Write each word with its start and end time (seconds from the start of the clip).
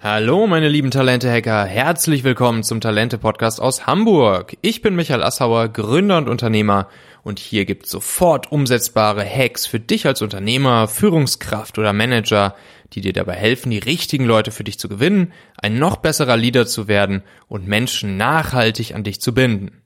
Hallo, 0.00 0.46
meine 0.46 0.68
lieben 0.68 0.92
Talente-Hacker. 0.92 1.64
Herzlich 1.64 2.22
willkommen 2.22 2.62
zum 2.62 2.80
Talente-Podcast 2.80 3.60
aus 3.60 3.88
Hamburg. 3.88 4.56
Ich 4.60 4.80
bin 4.80 4.94
Michael 4.94 5.24
Assauer, 5.24 5.70
Gründer 5.70 6.18
und 6.18 6.28
Unternehmer. 6.28 6.86
Und 7.24 7.40
hier 7.40 7.64
gibt's 7.64 7.90
sofort 7.90 8.52
umsetzbare 8.52 9.24
Hacks 9.24 9.66
für 9.66 9.80
dich 9.80 10.06
als 10.06 10.22
Unternehmer, 10.22 10.86
Führungskraft 10.86 11.80
oder 11.80 11.92
Manager, 11.92 12.54
die 12.92 13.00
dir 13.00 13.12
dabei 13.12 13.32
helfen, 13.32 13.72
die 13.72 13.78
richtigen 13.78 14.24
Leute 14.24 14.52
für 14.52 14.62
dich 14.62 14.78
zu 14.78 14.88
gewinnen, 14.88 15.32
ein 15.60 15.80
noch 15.80 15.96
besserer 15.96 16.36
Leader 16.36 16.68
zu 16.68 16.86
werden 16.86 17.24
und 17.48 17.66
Menschen 17.66 18.16
nachhaltig 18.16 18.94
an 18.94 19.02
dich 19.02 19.20
zu 19.20 19.34
binden. 19.34 19.82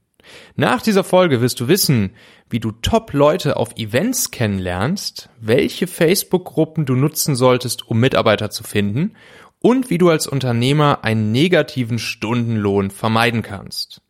Nach 0.57 0.83
dieser 0.83 1.05
Folge 1.05 1.41
wirst 1.41 1.59
du 1.61 1.69
wissen, 1.69 2.15
wie 2.51 2.61
du 2.61 2.71
Top-Leute 2.71 3.57
auf 3.57 3.77
Events 3.77 4.31
kennenlernst, 4.31 5.31
welche 5.41 5.87
Facebook-Gruppen 5.87 6.85
du 6.85 6.95
nutzen 6.95 7.35
solltest, 7.35 7.89
um 7.89 7.99
Mitarbeiter 7.99 8.51
zu 8.51 8.63
finden 8.63 9.15
und 9.63 9.91
wie 9.91 9.99
du 9.99 10.11
als 10.11 10.27
Unternehmer 10.27 11.05
einen 11.05 11.33
negativen 11.33 11.99
Stundenlohn 11.99 12.91
vermeiden 12.91 13.43
kannst. 13.43 14.03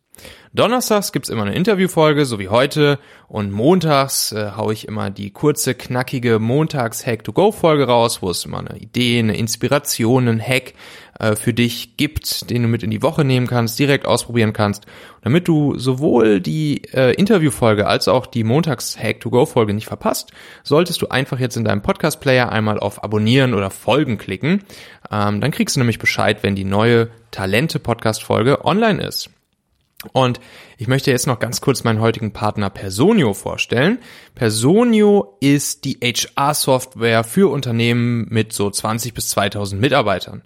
Donnerstags 0.55 1.11
gibt's 1.11 1.29
immer 1.29 1.41
eine 1.41 1.55
Interviewfolge, 1.55 2.25
so 2.25 2.37
wie 2.37 2.47
heute, 2.47 2.99
und 3.27 3.51
montags 3.51 4.31
äh, 4.33 4.51
hau 4.55 4.69
ich 4.69 4.87
immer 4.87 5.09
die 5.09 5.31
kurze, 5.31 5.73
knackige 5.73 6.37
Montags-Hack-to-Go-Folge 6.37 7.87
raus, 7.87 8.21
wo 8.21 8.29
es 8.29 8.45
immer 8.45 8.59
eine 8.59 8.77
Idee, 8.77 9.17
eine 9.17 9.35
Inspiration, 9.35 10.27
einen 10.27 10.39
Hack 10.39 10.75
äh, 11.19 11.35
für 11.35 11.55
dich 11.55 11.97
gibt, 11.97 12.51
den 12.51 12.61
du 12.61 12.67
mit 12.67 12.83
in 12.83 12.91
die 12.91 13.01
Woche 13.01 13.25
nehmen 13.25 13.47
kannst, 13.47 13.79
direkt 13.79 14.05
ausprobieren 14.05 14.53
kannst, 14.53 14.85
damit 15.23 15.47
du 15.47 15.79
sowohl 15.79 16.39
die 16.39 16.83
äh, 16.93 17.15
Interviewfolge 17.15 17.87
als 17.87 18.07
auch 18.07 18.27
die 18.27 18.43
Montags-Hack-to-Go-Folge 18.43 19.73
nicht 19.73 19.87
verpasst, 19.87 20.33
solltest 20.61 21.01
du 21.01 21.07
einfach 21.07 21.39
jetzt 21.39 21.57
in 21.57 21.65
deinem 21.65 21.81
Podcast-Player 21.81 22.51
einmal 22.51 22.79
auf 22.79 23.03
Abonnieren 23.03 23.55
oder 23.55 23.71
Folgen 23.71 24.19
klicken. 24.19 24.63
Ähm, 25.11 25.41
dann 25.41 25.49
kriegst 25.49 25.75
du 25.75 25.79
nämlich 25.79 25.97
Bescheid, 25.97 26.43
wenn 26.43 26.53
die 26.53 26.63
neue 26.63 27.09
Talente-Podcast-Folge 27.31 28.63
online 28.63 29.01
ist. 29.01 29.31
Und 30.11 30.39
ich 30.77 30.87
möchte 30.87 31.11
jetzt 31.11 31.27
noch 31.27 31.39
ganz 31.39 31.61
kurz 31.61 31.83
meinen 31.83 32.01
heutigen 32.01 32.33
Partner 32.33 32.69
Personio 32.69 33.33
vorstellen. 33.33 33.99
Personio 34.35 35.37
ist 35.39 35.85
die 35.85 35.99
HR-Software 36.01 37.23
für 37.23 37.51
Unternehmen 37.51 38.27
mit 38.29 38.53
so 38.53 38.69
20 38.69 39.13
bis 39.13 39.29
2000 39.29 39.79
Mitarbeitern. 39.79 40.43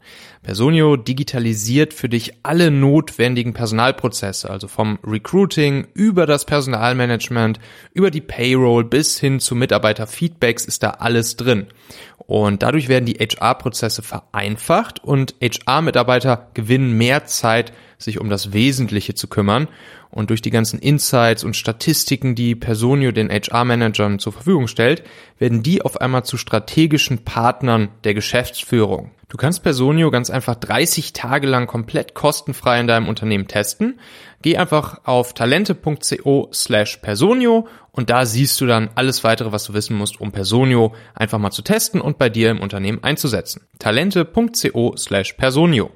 Personio 0.47 0.95
digitalisiert 0.95 1.93
für 1.93 2.07
dich 2.07 2.35
alle 2.43 2.71
notwendigen 2.71 3.53
Personalprozesse, 3.53 4.49
also 4.49 4.69
vom 4.69 4.97
Recruiting 5.05 5.87
über 5.93 6.25
das 6.25 6.45
Personalmanagement, 6.45 7.59
über 7.93 8.11
die 8.11 8.21
Payroll 8.21 8.85
bis 8.85 9.19
hin 9.19 9.41
zu 9.41 9.55
Mitarbeiterfeedbacks 9.55 10.63
ist 10.63 10.83
da 10.83 10.91
alles 10.91 11.35
drin. 11.35 11.67
Und 12.15 12.63
dadurch 12.63 12.87
werden 12.87 13.03
die 13.03 13.15
HR-Prozesse 13.15 14.01
vereinfacht 14.01 15.03
und 15.03 15.35
HR-Mitarbeiter 15.41 16.47
gewinnen 16.53 16.93
mehr 16.93 17.25
Zeit, 17.25 17.73
sich 17.97 18.17
um 18.17 18.29
das 18.29 18.53
Wesentliche 18.53 19.15
zu 19.15 19.27
kümmern. 19.27 19.67
Und 20.09 20.29
durch 20.29 20.41
die 20.41 20.49
ganzen 20.49 20.79
Insights 20.79 21.43
und 21.43 21.55
Statistiken, 21.55 22.35
die 22.35 22.55
Personio 22.55 23.11
den 23.11 23.29
HR-Managern 23.29 24.19
zur 24.19 24.33
Verfügung 24.33 24.67
stellt, 24.67 25.03
werden 25.37 25.63
die 25.63 25.81
auf 25.81 25.99
einmal 26.01 26.23
zu 26.23 26.37
strategischen 26.37 27.23
Partnern 27.25 27.89
der 28.03 28.13
Geschäftsführung. 28.13 29.11
Du 29.29 29.35
kannst 29.35 29.61
Personio 29.61 30.09
ganz 30.09 30.29
einfach 30.29 30.55
30 30.55 31.11
Tage 31.11 31.47
lang 31.47 31.67
komplett 31.67 32.13
kostenfrei 32.13 32.79
in 32.79 32.87
deinem 32.87 33.09
Unternehmen 33.09 33.47
testen. 33.47 33.99
Geh 34.41 34.55
einfach 34.55 35.01
auf 35.03 35.33
talente.co 35.33 36.49
slash 36.53 36.97
Personio 36.97 37.67
und 37.91 38.09
da 38.09 38.25
siehst 38.25 38.61
du 38.61 38.65
dann 38.67 38.89
alles 38.95 39.25
weitere, 39.25 39.51
was 39.51 39.65
du 39.65 39.73
wissen 39.73 39.97
musst, 39.97 40.21
um 40.21 40.31
Personio 40.31 40.95
einfach 41.13 41.39
mal 41.39 41.51
zu 41.51 41.61
testen 41.61 41.99
und 41.99 42.17
bei 42.17 42.29
dir 42.29 42.51
im 42.51 42.61
Unternehmen 42.61 43.03
einzusetzen. 43.03 43.67
talente.co 43.79 44.95
slash 44.95 45.33
Personio. 45.33 45.91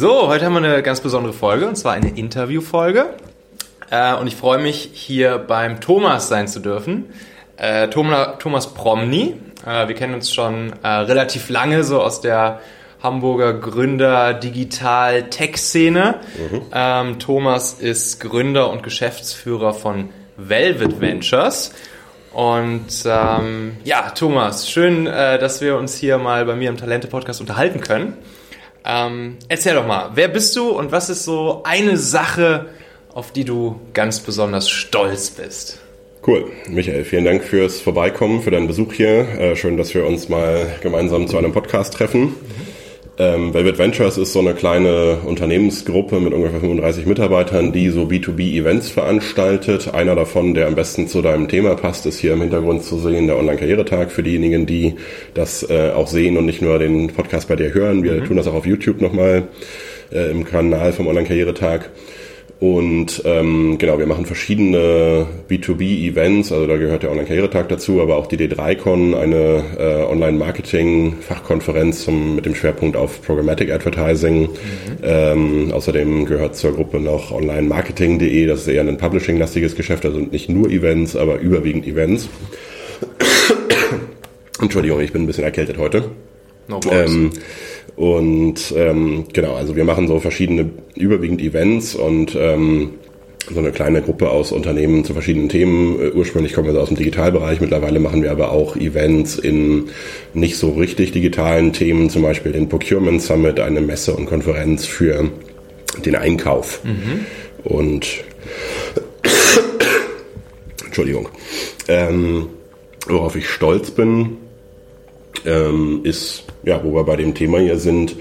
So, 0.00 0.28
heute 0.28 0.44
haben 0.44 0.52
wir 0.52 0.62
eine 0.62 0.80
ganz 0.84 1.00
besondere 1.00 1.32
Folge 1.32 1.66
und 1.66 1.74
zwar 1.74 1.94
eine 1.94 2.16
Interviewfolge. 2.16 3.06
Äh, 3.90 4.14
und 4.14 4.28
ich 4.28 4.36
freue 4.36 4.58
mich, 4.58 4.90
hier 4.92 5.38
beim 5.38 5.80
Thomas 5.80 6.28
sein 6.28 6.46
zu 6.46 6.60
dürfen. 6.60 7.06
Äh, 7.56 7.88
Thomas, 7.88 8.74
Promny. 8.74 9.34
Äh, 9.66 9.88
wir 9.88 9.96
kennen 9.96 10.14
uns 10.14 10.32
schon 10.32 10.72
äh, 10.84 10.88
relativ 10.88 11.48
lange 11.48 11.82
so 11.82 12.00
aus 12.00 12.20
der 12.20 12.60
Hamburger 13.02 13.54
Gründer 13.54 14.34
Digital 14.34 15.30
Tech 15.30 15.56
Szene. 15.56 16.20
Mhm. 16.36 16.62
Ähm, 16.72 17.18
Thomas 17.18 17.72
ist 17.72 18.20
Gründer 18.20 18.70
und 18.70 18.84
Geschäftsführer 18.84 19.74
von 19.74 20.10
Velvet 20.36 21.00
Ventures. 21.00 21.74
Und 22.32 23.02
ähm, 23.04 23.78
ja, 23.82 24.10
Thomas, 24.10 24.70
schön, 24.70 25.08
äh, 25.08 25.40
dass 25.40 25.60
wir 25.60 25.76
uns 25.76 25.96
hier 25.96 26.18
mal 26.18 26.44
bei 26.44 26.54
mir 26.54 26.68
im 26.68 26.76
Talente 26.76 27.08
Podcast 27.08 27.40
unterhalten 27.40 27.80
können. 27.80 28.16
Ähm, 28.88 29.36
erzähl 29.48 29.74
doch 29.74 29.86
mal, 29.86 30.12
wer 30.14 30.28
bist 30.28 30.56
du 30.56 30.70
und 30.70 30.90
was 30.90 31.10
ist 31.10 31.24
so 31.24 31.60
eine 31.64 31.98
Sache, 31.98 32.66
auf 33.12 33.32
die 33.32 33.44
du 33.44 33.78
ganz 33.92 34.20
besonders 34.20 34.70
stolz 34.70 35.30
bist? 35.30 35.78
Cool. 36.26 36.50
Michael, 36.68 37.04
vielen 37.04 37.24
Dank 37.24 37.44
fürs 37.44 37.80
Vorbeikommen, 37.80 38.42
für 38.42 38.50
deinen 38.50 38.66
Besuch 38.66 38.94
hier. 38.94 39.28
Äh, 39.38 39.56
schön, 39.56 39.76
dass 39.76 39.94
wir 39.94 40.06
uns 40.06 40.28
mal 40.28 40.66
gemeinsam 40.82 41.28
zu 41.28 41.36
einem 41.36 41.52
Podcast 41.52 41.94
treffen. 41.94 42.22
Mhm. 42.22 42.67
Ähm, 43.20 43.52
Velvet 43.52 43.78
Ventures 43.78 44.16
ist 44.16 44.32
so 44.32 44.38
eine 44.38 44.54
kleine 44.54 45.18
Unternehmensgruppe 45.24 46.20
mit 46.20 46.32
ungefähr 46.32 46.60
35 46.60 47.04
Mitarbeitern, 47.06 47.72
die 47.72 47.88
so 47.88 48.04
B2B-Events 48.04 48.90
veranstaltet. 48.90 49.92
Einer 49.92 50.14
davon, 50.14 50.54
der 50.54 50.68
am 50.68 50.76
besten 50.76 51.08
zu 51.08 51.20
deinem 51.20 51.48
Thema 51.48 51.74
passt, 51.74 52.06
ist 52.06 52.20
hier 52.20 52.34
im 52.34 52.42
Hintergrund 52.42 52.84
zu 52.84 52.96
sehen, 52.98 53.26
der 53.26 53.36
Online-Karrieretag 53.36 54.12
für 54.12 54.22
diejenigen, 54.22 54.66
die 54.66 54.94
das 55.34 55.68
äh, 55.68 55.90
auch 55.90 56.06
sehen 56.06 56.36
und 56.36 56.46
nicht 56.46 56.62
nur 56.62 56.78
den 56.78 57.08
Podcast 57.08 57.48
bei 57.48 57.56
dir 57.56 57.74
hören. 57.74 58.04
Wir 58.04 58.20
mhm. 58.20 58.24
tun 58.24 58.36
das 58.36 58.46
auch 58.46 58.54
auf 58.54 58.66
YouTube 58.66 59.00
nochmal 59.00 59.48
äh, 60.12 60.30
im 60.30 60.44
Kanal 60.44 60.92
vom 60.92 61.08
Online-Karrieretag. 61.08 61.90
Und 62.60 63.22
ähm, 63.24 63.78
genau, 63.78 64.00
wir 64.00 64.06
machen 64.06 64.26
verschiedene 64.26 65.26
B2B-Events, 65.48 66.50
also 66.50 66.66
da 66.66 66.76
gehört 66.76 67.04
der 67.04 67.12
Online-Karrieretag 67.12 67.68
dazu, 67.68 68.02
aber 68.02 68.16
auch 68.16 68.26
die 68.26 68.36
D3Con, 68.36 69.14
eine 69.16 69.62
äh, 69.78 70.02
Online-Marketing-Fachkonferenz 70.10 72.08
mit 72.08 72.46
dem 72.46 72.56
Schwerpunkt 72.56 72.96
auf 72.96 73.22
Programmatic 73.22 73.70
Advertising. 73.70 74.40
Mhm. 74.40 74.48
Ähm, 75.04 75.70
außerdem 75.72 76.26
gehört 76.26 76.56
zur 76.56 76.74
Gruppe 76.74 76.98
noch 76.98 77.30
Online-Marketing.de, 77.30 78.46
das 78.46 78.62
ist 78.62 78.68
eher 78.68 78.82
ein 78.82 78.98
Publishing-lastiges 78.98 79.76
Geschäft, 79.76 80.04
also 80.04 80.18
nicht 80.18 80.48
nur 80.48 80.68
Events, 80.68 81.14
aber 81.14 81.38
überwiegend 81.38 81.86
Events. 81.86 82.28
Entschuldigung, 84.60 85.00
ich 85.00 85.12
bin 85.12 85.22
ein 85.22 85.26
bisschen 85.26 85.44
erkältet 85.44 85.78
heute. 85.78 86.10
No 86.66 86.80
ähm, 86.90 87.30
und 87.96 88.72
ähm, 88.76 89.24
genau, 89.32 89.54
also 89.54 89.76
wir 89.76 89.84
machen 89.84 90.08
so 90.08 90.20
verschiedene, 90.20 90.70
überwiegend 90.94 91.40
Events 91.40 91.94
und 91.94 92.36
ähm, 92.38 92.90
so 93.52 93.58
eine 93.58 93.72
kleine 93.72 94.02
Gruppe 94.02 94.30
aus 94.30 94.52
Unternehmen 94.52 95.04
zu 95.04 95.12
verschiedenen 95.14 95.48
Themen. 95.48 96.00
Äh, 96.00 96.10
ursprünglich 96.10 96.52
kommen 96.52 96.66
wir 96.66 96.74
so 96.74 96.80
aus 96.80 96.88
dem 96.88 96.96
Digitalbereich, 96.96 97.60
mittlerweile 97.60 97.98
machen 97.98 98.22
wir 98.22 98.30
aber 98.30 98.52
auch 98.52 98.76
Events 98.76 99.36
in 99.36 99.88
nicht 100.34 100.56
so 100.56 100.70
richtig 100.70 101.12
digitalen 101.12 101.72
Themen, 101.72 102.10
zum 102.10 102.22
Beispiel 102.22 102.52
den 102.52 102.68
Procurement 102.68 103.22
Summit, 103.22 103.60
eine 103.60 103.80
Messe 103.80 104.14
und 104.14 104.26
Konferenz 104.26 104.86
für 104.86 105.30
den 106.04 106.14
Einkauf. 106.14 106.80
Mhm. 106.84 107.26
Und 107.64 108.06
Entschuldigung. 110.84 111.28
Ähm, 111.88 112.48
worauf 113.06 113.36
ich 113.36 113.48
stolz 113.48 113.90
bin, 113.90 114.36
ähm, 115.46 116.00
ist, 116.04 116.44
ja, 116.64 116.82
wo 116.82 116.94
wir 116.94 117.04
bei 117.04 117.16
dem 117.16 117.34
Thema 117.34 117.58
hier 117.58 117.78
sind, 117.78 118.16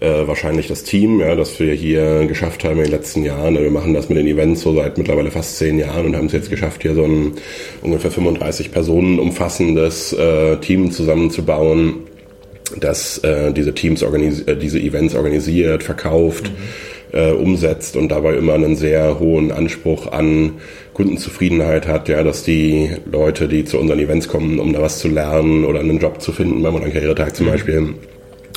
äh, 0.00 0.26
wahrscheinlich 0.26 0.66
das 0.66 0.82
Team, 0.82 1.20
ja, 1.20 1.36
das 1.36 1.60
wir 1.60 1.74
hier 1.74 2.26
geschafft 2.26 2.64
haben 2.64 2.78
in 2.78 2.84
den 2.84 2.90
letzten 2.90 3.24
Jahren. 3.24 3.54
Wir 3.54 3.70
machen 3.70 3.94
das 3.94 4.08
mit 4.08 4.18
den 4.18 4.26
Events 4.26 4.62
so 4.62 4.74
seit 4.74 4.98
mittlerweile 4.98 5.30
fast 5.30 5.58
zehn 5.58 5.78
Jahren 5.78 6.06
und 6.06 6.16
haben 6.16 6.26
es 6.26 6.32
jetzt 6.32 6.50
geschafft, 6.50 6.82
hier 6.82 6.94
so 6.94 7.04
ein 7.04 7.34
ungefähr 7.82 8.10
35 8.10 8.72
Personen 8.72 9.18
umfassendes 9.18 10.12
äh, 10.12 10.56
Team 10.56 10.90
zusammenzubauen, 10.90 12.00
das 12.80 13.18
äh, 13.18 13.52
diese 13.52 13.74
Teams 13.74 14.02
organisiert, 14.02 14.48
äh, 14.48 14.56
diese 14.56 14.80
Events 14.80 15.14
organisiert, 15.14 15.82
verkauft. 15.84 16.50
Mhm 16.50 16.91
äh, 17.12 17.30
umsetzt 17.32 17.96
und 17.96 18.10
dabei 18.10 18.34
immer 18.34 18.54
einen 18.54 18.76
sehr 18.76 19.18
hohen 19.18 19.52
Anspruch 19.52 20.10
an 20.10 20.54
Kundenzufriedenheit 20.94 21.86
hat, 21.86 22.08
ja, 22.08 22.22
dass 22.22 22.42
die 22.42 22.90
Leute, 23.10 23.48
die 23.48 23.64
zu 23.64 23.78
unseren 23.78 23.98
Events 23.98 24.28
kommen, 24.28 24.58
um 24.58 24.72
da 24.72 24.82
was 24.82 24.98
zu 24.98 25.08
lernen 25.08 25.64
oder 25.64 25.80
einen 25.80 25.98
Job 25.98 26.20
zu 26.20 26.32
finden 26.32 26.62
beim 26.62 26.74
Karrieretag 26.92 27.34
zum 27.36 27.46
mhm. 27.46 27.50
Beispiel, 27.50 27.94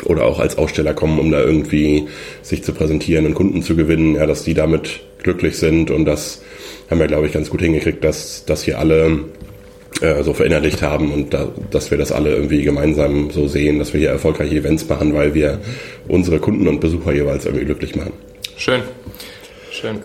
oder 0.04 0.26
auch 0.26 0.40
als 0.40 0.58
Aussteller 0.58 0.94
kommen, 0.94 1.20
um 1.20 1.32
da 1.32 1.42
irgendwie 1.42 2.08
sich 2.42 2.64
zu 2.64 2.74
präsentieren 2.74 3.26
und 3.26 3.34
Kunden 3.34 3.62
zu 3.62 3.76
gewinnen, 3.76 4.16
ja, 4.16 4.26
dass 4.26 4.44
die 4.44 4.54
damit 4.54 5.02
glücklich 5.24 5.58
sind 5.58 5.92
und 5.92 6.06
das 6.06 6.42
haben 6.90 7.00
wir, 7.00 7.08
glaube 7.08 7.28
ich, 7.28 7.34
ganz 7.34 7.50
gut 7.50 7.62
hingekriegt, 7.62 8.04
dass, 8.04 8.46
dass 8.46 8.64
hier 8.64 8.78
alle 8.78 9.20
äh, 10.02 10.24
so 10.24 10.34
verinnerlicht 10.34 10.82
haben 10.82 11.12
und 11.12 11.34
da, 11.34 11.48
dass 11.72 11.90
wir 11.90 11.98
das 11.98 12.12
alle 12.12 12.36
irgendwie 12.36 12.64
gemeinsam 12.64 13.32
so 13.32 13.48
sehen, 13.48 13.80
dass 13.80 13.94
wir 13.94 14.02
hier 14.02 14.10
erfolgreiche 14.10 14.56
Events 14.56 14.88
machen, 14.88 15.14
weil 15.14 15.34
wir 15.34 15.60
unsere 16.08 16.40
Kunden 16.40 16.68
und 16.68 16.80
Besucher 16.80 17.14
jeweils 17.14 17.46
irgendwie 17.46 17.66
glücklich 17.66 17.96
machen. 17.96 18.14
Schön. 18.58 18.84
Schön. 19.72 20.02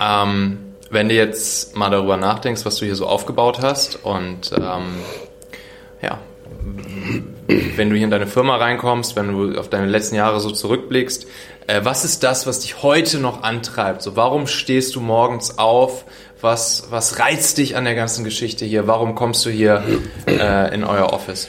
ähm, 0.00 0.58
wenn 0.90 1.08
du 1.08 1.14
jetzt 1.14 1.76
mal 1.76 1.90
darüber 1.90 2.16
nachdenkst, 2.16 2.64
was 2.64 2.76
du 2.76 2.86
hier 2.86 2.96
so 2.96 3.06
aufgebaut 3.06 3.60
hast 3.60 4.04
und 4.04 4.50
ähm, 4.56 4.94
ja, 6.00 6.18
wenn 7.46 7.90
du 7.90 7.96
hier 7.96 8.04
in 8.04 8.10
deine 8.10 8.26
Firma 8.26 8.56
reinkommst, 8.56 9.14
wenn 9.14 9.28
du 9.28 9.58
auf 9.58 9.68
deine 9.68 9.86
letzten 9.86 10.14
Jahre 10.14 10.40
so 10.40 10.50
zurückblickst, 10.50 11.26
äh, 11.66 11.80
was 11.84 12.04
ist 12.04 12.22
das, 12.22 12.46
was 12.46 12.60
dich 12.60 12.82
heute 12.82 13.18
noch 13.18 13.42
antreibt? 13.42 14.02
So, 14.02 14.16
warum 14.16 14.46
stehst 14.46 14.94
du 14.94 15.00
morgens 15.00 15.58
auf? 15.58 16.04
Was, 16.40 16.88
was 16.90 17.18
reizt 17.18 17.58
dich 17.58 17.76
an 17.76 17.84
der 17.84 17.94
ganzen 17.94 18.24
Geschichte 18.24 18.64
hier? 18.64 18.86
Warum 18.86 19.14
kommst 19.14 19.44
du 19.44 19.50
hier 19.50 19.82
äh, 20.26 20.74
in 20.74 20.84
euer 20.84 21.12
Office? 21.12 21.48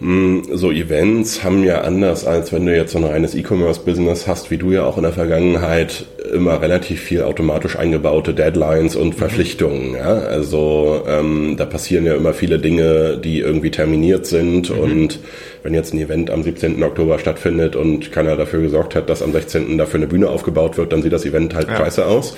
Hm, 0.00 0.42
so 0.52 0.72
Events 0.72 1.44
haben 1.44 1.62
ja 1.62 1.82
anders, 1.82 2.26
als 2.26 2.52
wenn 2.52 2.66
du 2.66 2.74
jetzt 2.74 2.92
so 2.92 2.98
ein 2.98 3.04
reines 3.04 3.34
E-Commerce-Business 3.34 4.26
hast, 4.26 4.50
wie 4.50 4.56
du 4.56 4.72
ja 4.72 4.84
auch 4.84 4.96
in 4.96 5.04
der 5.04 5.12
Vergangenheit 5.12 6.06
immer 6.32 6.60
relativ 6.60 7.00
viel 7.00 7.22
automatisch 7.22 7.76
eingebaute 7.78 8.34
Deadlines 8.34 8.96
und 8.96 9.14
mhm. 9.14 9.18
Verpflichtungen. 9.18 9.94
Ja? 9.94 10.18
Also 10.18 11.04
ähm, 11.06 11.54
da 11.56 11.64
passieren 11.64 12.06
ja 12.06 12.14
immer 12.16 12.32
viele 12.32 12.58
Dinge, 12.58 13.18
die 13.18 13.38
irgendwie 13.38 13.70
terminiert 13.70 14.26
sind 14.26 14.70
mhm. 14.70 14.78
und 14.78 15.20
wenn 15.62 15.74
jetzt 15.74 15.94
ein 15.94 16.00
Event 16.00 16.30
am 16.30 16.42
17. 16.42 16.82
Oktober 16.82 17.18
stattfindet 17.18 17.76
und 17.76 18.10
keiner 18.10 18.36
dafür 18.36 18.60
gesorgt 18.60 18.96
hat, 18.96 19.08
dass 19.08 19.22
am 19.22 19.32
16. 19.32 19.78
dafür 19.78 20.00
eine 20.00 20.08
Bühne 20.08 20.28
aufgebaut 20.28 20.76
wird, 20.76 20.92
dann 20.92 21.02
sieht 21.02 21.12
das 21.12 21.24
Event 21.24 21.54
halt 21.54 21.68
ja. 21.68 21.76
scheiße 21.76 22.04
aus. 22.04 22.36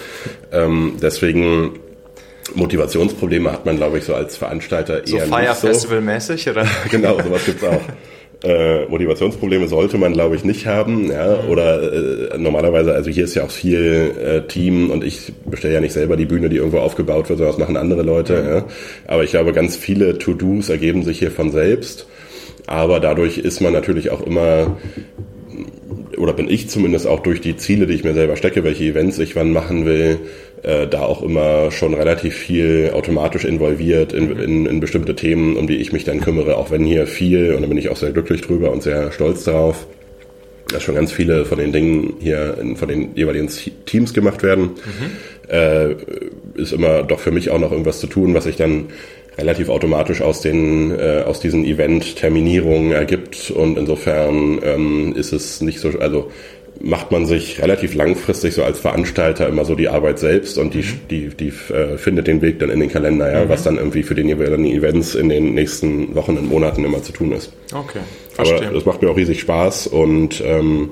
Ähm, 0.52 0.92
deswegen 1.02 1.72
Motivationsprobleme 2.54 3.52
hat 3.52 3.66
man, 3.66 3.76
glaube 3.76 3.98
ich, 3.98 4.04
so 4.04 4.14
als 4.14 4.36
Veranstalter 4.36 5.02
so 5.04 5.16
eher 5.16 5.26
Fire 5.26 5.40
nicht 5.40 5.54
so. 5.56 5.66
Festival-mäßig, 5.68 6.48
oder? 6.50 6.66
genau, 6.90 7.20
sowas 7.20 7.44
gibt's 7.44 7.64
auch. 7.64 7.80
Äh, 8.44 8.84
Motivationsprobleme 8.86 9.66
sollte 9.66 9.96
man, 9.96 10.12
glaube 10.12 10.36
ich, 10.36 10.44
nicht 10.44 10.66
haben. 10.66 11.10
Ja? 11.10 11.44
Oder 11.48 12.32
äh, 12.32 12.38
normalerweise, 12.38 12.94
also 12.94 13.10
hier 13.10 13.24
ist 13.24 13.34
ja 13.34 13.44
auch 13.44 13.50
viel 13.50 14.12
äh, 14.22 14.46
Team 14.46 14.90
und 14.90 15.02
ich 15.02 15.32
bestelle 15.46 15.74
ja 15.74 15.80
nicht 15.80 15.94
selber 15.94 16.16
die 16.16 16.26
Bühne, 16.26 16.48
die 16.48 16.56
irgendwo 16.56 16.78
aufgebaut 16.78 17.28
wird, 17.28 17.38
sondern 17.38 17.56
das 17.56 17.58
machen 17.58 17.76
andere 17.76 18.02
Leute. 18.02 18.42
Mhm. 18.42 18.48
Ja? 18.48 18.64
Aber 19.06 19.24
ich 19.24 19.30
glaube, 19.30 19.52
ganz 19.52 19.76
viele 19.76 20.18
To-Dos 20.18 20.68
ergeben 20.68 21.02
sich 21.02 21.18
hier 21.18 21.30
von 21.30 21.50
selbst. 21.50 22.06
Aber 22.66 23.00
dadurch 23.00 23.38
ist 23.38 23.60
man 23.60 23.72
natürlich 23.72 24.10
auch 24.10 24.26
immer 24.26 24.76
oder 26.16 26.32
bin 26.32 26.48
ich 26.48 26.68
zumindest 26.68 27.06
auch 27.06 27.20
durch 27.20 27.40
die 27.40 27.56
Ziele, 27.56 27.86
die 27.86 27.94
ich 27.94 28.04
mir 28.04 28.14
selber 28.14 28.36
stecke, 28.36 28.64
welche 28.64 28.84
Events 28.84 29.18
ich 29.18 29.36
wann 29.36 29.52
machen 29.52 29.84
will, 29.86 30.18
äh, 30.62 30.86
da 30.86 31.02
auch 31.02 31.22
immer 31.22 31.70
schon 31.70 31.94
relativ 31.94 32.34
viel 32.34 32.90
automatisch 32.94 33.44
involviert 33.44 34.12
in, 34.12 34.38
in, 34.38 34.66
in 34.66 34.80
bestimmte 34.80 35.14
Themen, 35.14 35.56
um 35.56 35.66
die 35.66 35.76
ich 35.76 35.92
mich 35.92 36.04
dann 36.04 36.20
kümmere, 36.20 36.56
auch 36.56 36.70
wenn 36.70 36.84
hier 36.84 37.06
viel, 37.06 37.54
und 37.54 37.62
da 37.62 37.68
bin 37.68 37.78
ich 37.78 37.88
auch 37.88 37.96
sehr 37.96 38.12
glücklich 38.12 38.40
drüber 38.42 38.70
und 38.70 38.82
sehr 38.82 39.12
stolz 39.12 39.44
darauf, 39.44 39.86
dass 40.68 40.82
schon 40.82 40.96
ganz 40.96 41.12
viele 41.12 41.44
von 41.44 41.58
den 41.58 41.72
Dingen 41.72 42.14
hier 42.18 42.58
in, 42.60 42.76
von 42.76 42.88
den 42.88 43.14
jeweiligen 43.14 43.48
Teams 43.86 44.12
gemacht 44.12 44.42
werden, 44.42 44.70
mhm. 44.70 45.50
äh, 45.50 45.94
ist 46.54 46.72
immer 46.72 47.02
doch 47.02 47.20
für 47.20 47.30
mich 47.30 47.50
auch 47.50 47.60
noch 47.60 47.70
irgendwas 47.70 48.00
zu 48.00 48.08
tun, 48.08 48.34
was 48.34 48.46
ich 48.46 48.56
dann 48.56 48.86
relativ 49.38 49.68
automatisch 49.68 50.22
aus 50.22 50.40
den 50.40 50.90
äh, 50.98 51.22
aus 51.26 51.40
diesen 51.40 51.64
Event-Terminierungen 51.64 52.92
ergibt. 52.92 53.50
Und 53.50 53.78
insofern 53.78 54.58
ähm, 54.62 55.14
ist 55.14 55.32
es 55.32 55.60
nicht 55.60 55.78
so, 55.78 55.90
also 56.00 56.30
macht 56.80 57.10
man 57.10 57.26
sich 57.26 57.60
relativ 57.62 57.94
langfristig 57.94 58.54
so 58.54 58.62
als 58.62 58.78
Veranstalter 58.78 59.48
immer 59.48 59.64
so 59.64 59.74
die 59.74 59.88
Arbeit 59.88 60.18
selbst 60.18 60.58
und 60.58 60.74
die, 60.74 60.82
mhm. 60.82 61.00
die, 61.10 61.28
die 61.28 61.52
äh, 61.72 61.96
findet 61.96 62.26
den 62.26 62.42
Weg 62.42 62.58
dann 62.58 62.70
in 62.70 62.80
den 62.80 62.90
Kalender, 62.90 63.32
ja, 63.32 63.44
mhm. 63.44 63.48
was 63.48 63.62
dann 63.62 63.78
irgendwie 63.78 64.02
für 64.02 64.14
den 64.14 64.28
jeweiligen 64.28 64.66
Events 64.66 65.14
in 65.14 65.28
den 65.28 65.54
nächsten 65.54 66.14
Wochen 66.14 66.36
und 66.36 66.48
Monaten 66.48 66.84
immer 66.84 67.02
zu 67.02 67.12
tun 67.12 67.32
ist. 67.32 67.52
Okay. 67.72 68.00
Verstehe. 68.32 68.66
Aber 68.66 68.74
das 68.74 68.84
macht 68.84 69.02
mir 69.02 69.10
auch 69.10 69.16
riesig 69.16 69.40
Spaß 69.40 69.86
und 69.86 70.42
ähm, 70.44 70.90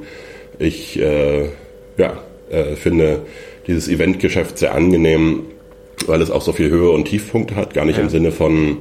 ich 0.58 0.98
äh, 1.00 1.48
ja, 1.96 2.22
äh, 2.50 2.76
finde 2.76 3.22
dieses 3.66 3.88
Eventgeschäft 3.88 4.58
sehr 4.58 4.74
angenehm, 4.74 5.44
weil 6.06 6.20
es 6.22 6.30
auch 6.30 6.42
so 6.42 6.52
viel 6.52 6.70
Höhe 6.70 6.90
und 6.90 7.06
Tiefpunkte 7.06 7.56
hat, 7.56 7.74
gar 7.74 7.84
nicht 7.84 7.96
ja. 7.96 8.02
im 8.02 8.08
Sinne 8.08 8.32
von 8.32 8.78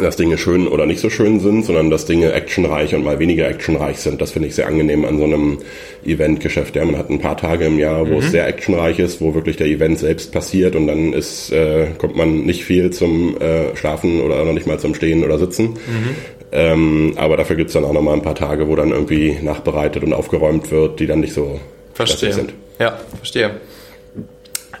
dass 0.00 0.16
Dinge 0.16 0.38
schön 0.38 0.66
oder 0.68 0.86
nicht 0.86 1.00
so 1.00 1.10
schön 1.10 1.40
sind, 1.40 1.64
sondern 1.64 1.90
dass 1.90 2.06
Dinge 2.06 2.32
actionreich 2.32 2.94
und 2.94 3.04
mal 3.04 3.18
weniger 3.18 3.48
actionreich 3.48 3.98
sind. 3.98 4.22
Das 4.22 4.30
finde 4.30 4.48
ich 4.48 4.54
sehr 4.54 4.66
angenehm 4.66 5.04
an 5.04 5.18
so 5.18 5.24
einem 5.24 5.58
Eventgeschäft. 6.04 6.76
Ja, 6.76 6.84
man 6.84 6.96
hat 6.96 7.10
ein 7.10 7.20
paar 7.20 7.36
Tage 7.36 7.66
im 7.66 7.78
Jahr, 7.78 8.08
wo 8.08 8.14
mhm. 8.14 8.20
es 8.20 8.30
sehr 8.30 8.46
actionreich 8.46 8.98
ist, 8.98 9.20
wo 9.20 9.34
wirklich 9.34 9.56
der 9.56 9.66
Event 9.66 9.98
selbst 9.98 10.32
passiert 10.32 10.76
und 10.76 10.86
dann 10.86 11.12
ist, 11.12 11.52
äh, 11.52 11.88
kommt 11.98 12.16
man 12.16 12.44
nicht 12.44 12.64
viel 12.64 12.90
zum 12.90 13.36
äh, 13.40 13.76
Schlafen 13.76 14.20
oder 14.20 14.44
noch 14.44 14.54
nicht 14.54 14.66
mal 14.66 14.78
zum 14.78 14.94
Stehen 14.94 15.24
oder 15.24 15.38
Sitzen. 15.38 15.70
Mhm. 15.70 16.16
Ähm, 16.52 17.12
aber 17.16 17.36
dafür 17.36 17.56
gibt's 17.56 17.74
dann 17.74 17.84
auch 17.84 17.92
noch 17.92 18.02
mal 18.02 18.14
ein 18.14 18.22
paar 18.22 18.34
Tage, 18.34 18.68
wo 18.68 18.76
dann 18.76 18.90
irgendwie 18.90 19.36
nachbereitet 19.42 20.02
und 20.04 20.12
aufgeräumt 20.12 20.70
wird, 20.70 21.00
die 21.00 21.06
dann 21.06 21.20
nicht 21.20 21.34
so 21.34 21.60
verstehe. 21.94 22.32
sind. 22.32 22.52
Ja, 22.78 22.98
verstehe. 23.16 23.52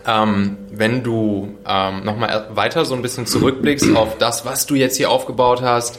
Ähm, 0.06 0.56
wenn 0.70 1.02
du 1.02 1.56
ähm, 1.66 2.04
nochmal 2.04 2.48
weiter 2.54 2.84
so 2.84 2.94
ein 2.94 3.02
bisschen 3.02 3.26
zurückblickst 3.26 3.94
auf 3.96 4.18
das, 4.18 4.44
was 4.44 4.66
du 4.66 4.74
jetzt 4.74 4.96
hier 4.96 5.10
aufgebaut 5.10 5.62
hast, 5.62 5.98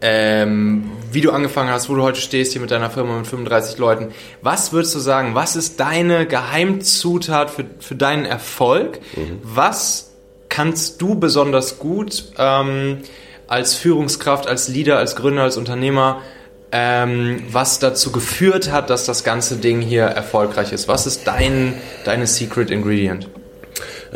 ähm, 0.00 0.90
wie 1.10 1.22
du 1.22 1.32
angefangen 1.32 1.70
hast, 1.70 1.88
wo 1.88 1.94
du 1.94 2.02
heute 2.02 2.20
stehst 2.20 2.52
hier 2.52 2.60
mit 2.60 2.70
deiner 2.70 2.90
Firma 2.90 3.16
mit 3.16 3.26
35 3.26 3.78
Leuten, 3.78 4.12
was 4.42 4.72
würdest 4.72 4.94
du 4.94 4.98
sagen, 5.00 5.34
was 5.34 5.56
ist 5.56 5.80
deine 5.80 6.26
Geheimzutat 6.26 7.50
für, 7.50 7.64
für 7.80 7.96
deinen 7.96 8.24
Erfolg? 8.24 9.00
Mhm. 9.16 9.40
Was 9.42 10.12
kannst 10.48 11.02
du 11.02 11.16
besonders 11.16 11.78
gut 11.78 12.32
ähm, 12.38 12.98
als 13.48 13.74
Führungskraft, 13.74 14.46
als 14.46 14.68
Leader, 14.68 14.98
als 14.98 15.16
Gründer, 15.16 15.42
als 15.42 15.56
Unternehmer 15.56 16.20
ähm, 16.70 17.42
was 17.50 17.78
dazu 17.78 18.12
geführt 18.12 18.70
hat, 18.70 18.90
dass 18.90 19.06
das 19.06 19.24
ganze 19.24 19.56
Ding 19.56 19.80
hier 19.80 20.04
erfolgreich 20.04 20.72
ist. 20.72 20.88
Was 20.88 21.06
ist 21.06 21.26
dein, 21.26 21.74
deine 22.04 22.26
Secret 22.26 22.70
Ingredient? 22.70 23.28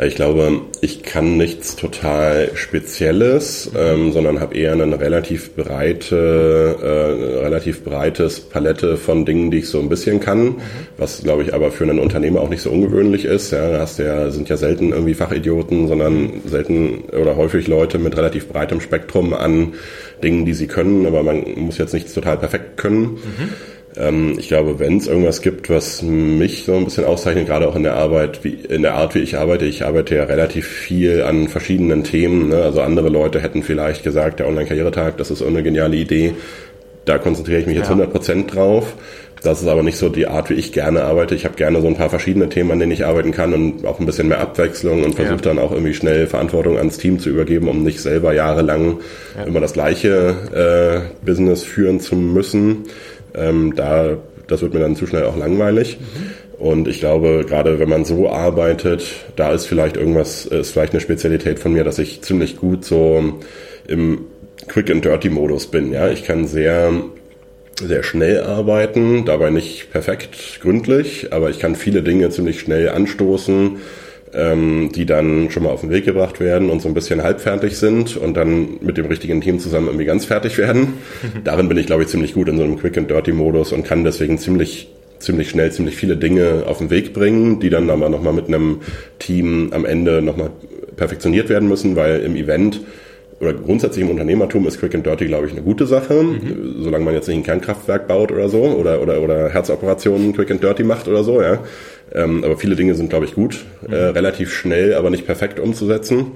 Ich 0.01 0.15
glaube, 0.15 0.61
ich 0.81 1.03
kann 1.03 1.37
nichts 1.37 1.75
total 1.75 2.49
Spezielles, 2.55 3.71
ähm, 3.77 4.11
sondern 4.11 4.39
habe 4.39 4.55
eher 4.55 4.73
eine 4.73 4.99
relativ 4.99 5.55
breite, 5.55 6.75
äh, 6.81 7.43
relativ 7.43 7.83
breites 7.83 8.39
Palette 8.39 8.97
von 8.97 9.23
Dingen, 9.25 9.51
die 9.51 9.59
ich 9.59 9.69
so 9.69 9.79
ein 9.79 9.89
bisschen 9.89 10.19
kann, 10.19 10.55
was 10.97 11.23
glaube 11.23 11.43
ich 11.43 11.53
aber 11.53 11.71
für 11.71 11.83
einen 11.83 11.99
Unternehmer 11.99 12.41
auch 12.41 12.49
nicht 12.49 12.61
so 12.61 12.71
ungewöhnlich 12.71 13.25
ist. 13.25 13.51
Ja, 13.51 13.69
da 13.69 13.79
hast 13.79 13.99
ja, 13.99 14.31
sind 14.31 14.49
ja 14.49 14.57
selten 14.57 14.93
irgendwie 14.93 15.13
Fachidioten, 15.13 15.87
sondern 15.87 16.41
selten 16.45 17.03
oder 17.11 17.35
häufig 17.35 17.67
Leute 17.67 17.99
mit 17.99 18.17
relativ 18.17 18.47
breitem 18.47 18.81
Spektrum 18.81 19.33
an 19.33 19.73
Dingen, 20.23 20.45
die 20.45 20.53
sie 20.53 20.67
können, 20.67 21.05
aber 21.05 21.21
man 21.21 21.43
muss 21.55 21.77
jetzt 21.77 21.93
nichts 21.93 22.13
total 22.13 22.37
perfekt 22.37 22.77
können. 22.77 23.01
Mhm. 23.01 23.49
Ähm, 23.97 24.35
ich 24.37 24.47
glaube, 24.47 24.79
wenn 24.79 24.97
es 24.97 25.07
irgendwas 25.07 25.41
gibt, 25.41 25.69
was 25.69 26.01
mich 26.01 26.63
so 26.65 26.75
ein 26.75 26.85
bisschen 26.85 27.05
auszeichnet, 27.05 27.47
gerade 27.47 27.67
auch 27.67 27.75
in 27.75 27.83
der 27.83 27.95
Arbeit, 27.95 28.43
wie, 28.43 28.53
in 28.53 28.81
der 28.81 28.95
Art, 28.95 29.15
wie 29.15 29.19
ich 29.19 29.37
arbeite, 29.37 29.65
ich 29.65 29.85
arbeite 29.85 30.15
ja 30.15 30.23
relativ 30.23 30.67
viel 30.67 31.23
an 31.23 31.47
verschiedenen 31.47 32.03
Themen. 32.03 32.49
Ne? 32.49 32.63
Also 32.63 32.81
andere 32.81 33.09
Leute 33.09 33.39
hätten 33.41 33.63
vielleicht 33.63 34.03
gesagt, 34.03 34.39
der 34.39 34.47
Online-Karrieretag, 34.47 35.17
das 35.17 35.31
ist 35.31 35.41
eine 35.41 35.63
geniale 35.63 35.95
Idee. 35.95 36.33
Da 37.05 37.17
konzentriere 37.17 37.59
ich 37.59 37.67
mich 37.67 37.77
jetzt 37.77 37.89
ja. 37.89 37.95
100% 37.95 38.47
drauf. 38.47 38.95
Das 39.43 39.61
ist 39.61 39.67
aber 39.67 39.83
nicht 39.83 39.97
so 39.97 40.07
die 40.07 40.25
Art, 40.25 40.49
wie 40.49 40.53
ich 40.53 40.71
gerne 40.71 41.03
arbeite. 41.03 41.35
Ich 41.35 41.43
habe 41.43 41.55
gerne 41.55 41.81
so 41.81 41.87
ein 41.87 41.97
paar 41.97 42.09
verschiedene 42.09 42.47
Themen, 42.47 42.71
an 42.71 42.79
denen 42.79 42.93
ich 42.93 43.05
arbeiten 43.05 43.31
kann 43.31 43.53
und 43.53 43.85
auch 43.85 43.99
ein 43.99 44.05
bisschen 44.05 44.29
mehr 44.29 44.39
Abwechslung 44.39 45.03
und 45.03 45.15
versuche 45.15 45.35
ja. 45.35 45.41
dann 45.41 45.59
auch 45.59 45.73
irgendwie 45.73 45.93
schnell 45.93 46.27
Verantwortung 46.27 46.77
ans 46.77 46.97
Team 46.97 47.19
zu 47.19 47.29
übergeben, 47.29 47.67
um 47.67 47.83
nicht 47.83 47.99
selber 47.99 48.33
jahrelang 48.33 49.01
ja. 49.37 49.43
immer 49.43 49.59
das 49.59 49.73
gleiche 49.73 51.03
äh, 51.21 51.25
Business 51.25 51.63
führen 51.63 51.99
zu 51.99 52.15
müssen. 52.15 52.85
Ähm, 53.35 53.73
da, 53.75 54.17
das 54.47 54.61
wird 54.61 54.73
mir 54.73 54.79
dann 54.79 54.95
zu 54.95 55.07
schnell 55.07 55.25
auch 55.25 55.37
langweilig. 55.37 55.97
Mhm. 55.99 56.31
Und 56.65 56.87
ich 56.87 56.99
glaube, 56.99 57.45
gerade 57.47 57.79
wenn 57.79 57.89
man 57.89 58.05
so 58.05 58.29
arbeitet, 58.29 59.05
da 59.35 59.51
ist 59.51 59.65
vielleicht 59.65 59.97
irgendwas, 59.97 60.45
ist 60.45 60.71
vielleicht 60.71 60.93
eine 60.93 61.01
Spezialität 61.01 61.59
von 61.59 61.73
mir, 61.73 61.83
dass 61.83 61.99
ich 61.99 62.21
ziemlich 62.21 62.57
gut 62.57 62.85
so 62.85 63.33
im 63.87 64.25
Quick 64.67 64.89
and 64.89 65.03
Dirty 65.03 65.29
Modus 65.29 65.67
bin. 65.67 65.91
Ja, 65.91 66.09
ich 66.09 66.23
kann 66.23 66.47
sehr 66.47 66.93
sehr 67.81 68.03
schnell 68.03 68.41
arbeiten, 68.41 69.25
dabei 69.25 69.49
nicht 69.49 69.91
perfekt 69.91 70.59
gründlich, 70.61 71.33
aber 71.33 71.49
ich 71.49 71.59
kann 71.59 71.75
viele 71.75 72.03
Dinge 72.03 72.29
ziemlich 72.29 72.59
schnell 72.59 72.89
anstoßen, 72.89 73.77
ähm, 74.35 74.91
die 74.93 75.05
dann 75.05 75.51
schon 75.51 75.63
mal 75.63 75.69
auf 75.69 75.81
den 75.81 75.89
Weg 75.89 76.05
gebracht 76.05 76.39
werden 76.39 76.69
und 76.69 76.81
so 76.81 76.87
ein 76.87 76.93
bisschen 76.93 77.23
halbfertig 77.23 77.77
sind 77.77 78.17
und 78.17 78.35
dann 78.35 78.77
mit 78.81 78.97
dem 78.97 79.05
richtigen 79.05 79.41
Team 79.41 79.59
zusammen 79.59 79.87
irgendwie 79.87 80.05
ganz 80.05 80.25
fertig 80.25 80.57
werden. 80.57 80.95
Darin 81.43 81.69
bin 81.69 81.77
ich, 81.77 81.85
glaube 81.85 82.03
ich, 82.03 82.09
ziemlich 82.09 82.33
gut 82.33 82.49
in 82.49 82.57
so 82.57 82.63
einem 82.63 82.77
Quick 82.77 82.97
and 82.97 83.09
Dirty 83.09 83.31
Modus 83.31 83.71
und 83.71 83.83
kann 83.83 84.03
deswegen 84.03 84.37
ziemlich 84.37 84.89
ziemlich 85.19 85.49
schnell 85.49 85.71
ziemlich 85.71 85.95
viele 85.95 86.17
Dinge 86.17 86.63
auf 86.67 86.79
den 86.79 86.89
Weg 86.89 87.13
bringen, 87.13 87.61
die 87.61 87.69
dann 87.69 87.89
aber 87.89 88.09
nochmal 88.09 88.33
mit 88.33 88.47
einem 88.47 88.81
Team 89.19 89.69
am 89.71 89.85
Ende 89.85 90.21
nochmal 90.21 90.49
perfektioniert 90.97 91.47
werden 91.47 91.69
müssen, 91.69 91.95
weil 91.95 92.19
im 92.19 92.35
Event 92.35 92.81
oder 93.39 93.53
grundsätzlich 93.53 94.03
im 94.03 94.11
Unternehmertum 94.11 94.65
ist 94.67 94.79
Quick 94.79 94.95
and 94.95 95.05
Dirty, 95.05 95.25
glaube 95.25 95.47
ich, 95.47 95.51
eine 95.51 95.61
gute 95.61 95.85
Sache, 95.85 96.23
mhm. 96.23 96.75
solange 96.79 97.03
man 97.03 97.13
jetzt 97.13 97.27
nicht 97.27 97.37
ein 97.37 97.43
Kernkraftwerk 97.43 98.07
baut 98.07 98.31
oder 98.31 98.47
so 98.49 98.63
oder, 98.63 99.01
oder, 99.01 99.21
oder 99.21 99.49
Herzoperationen 99.49 100.33
Quick 100.33 100.51
and 100.51 100.63
Dirty 100.63 100.83
macht 100.83 101.07
oder 101.07 101.23
so, 101.23 101.41
ja. 101.41 101.59
Ähm, 102.13 102.43
aber 102.43 102.57
viele 102.57 102.75
Dinge 102.75 102.93
sind, 102.95 103.09
glaube 103.09 103.25
ich, 103.25 103.33
gut, 103.33 103.65
äh, 103.89 103.95
relativ 103.95 104.53
schnell, 104.53 104.93
aber 104.93 105.09
nicht 105.09 105.25
perfekt 105.25 105.59
umzusetzen. 105.59 106.33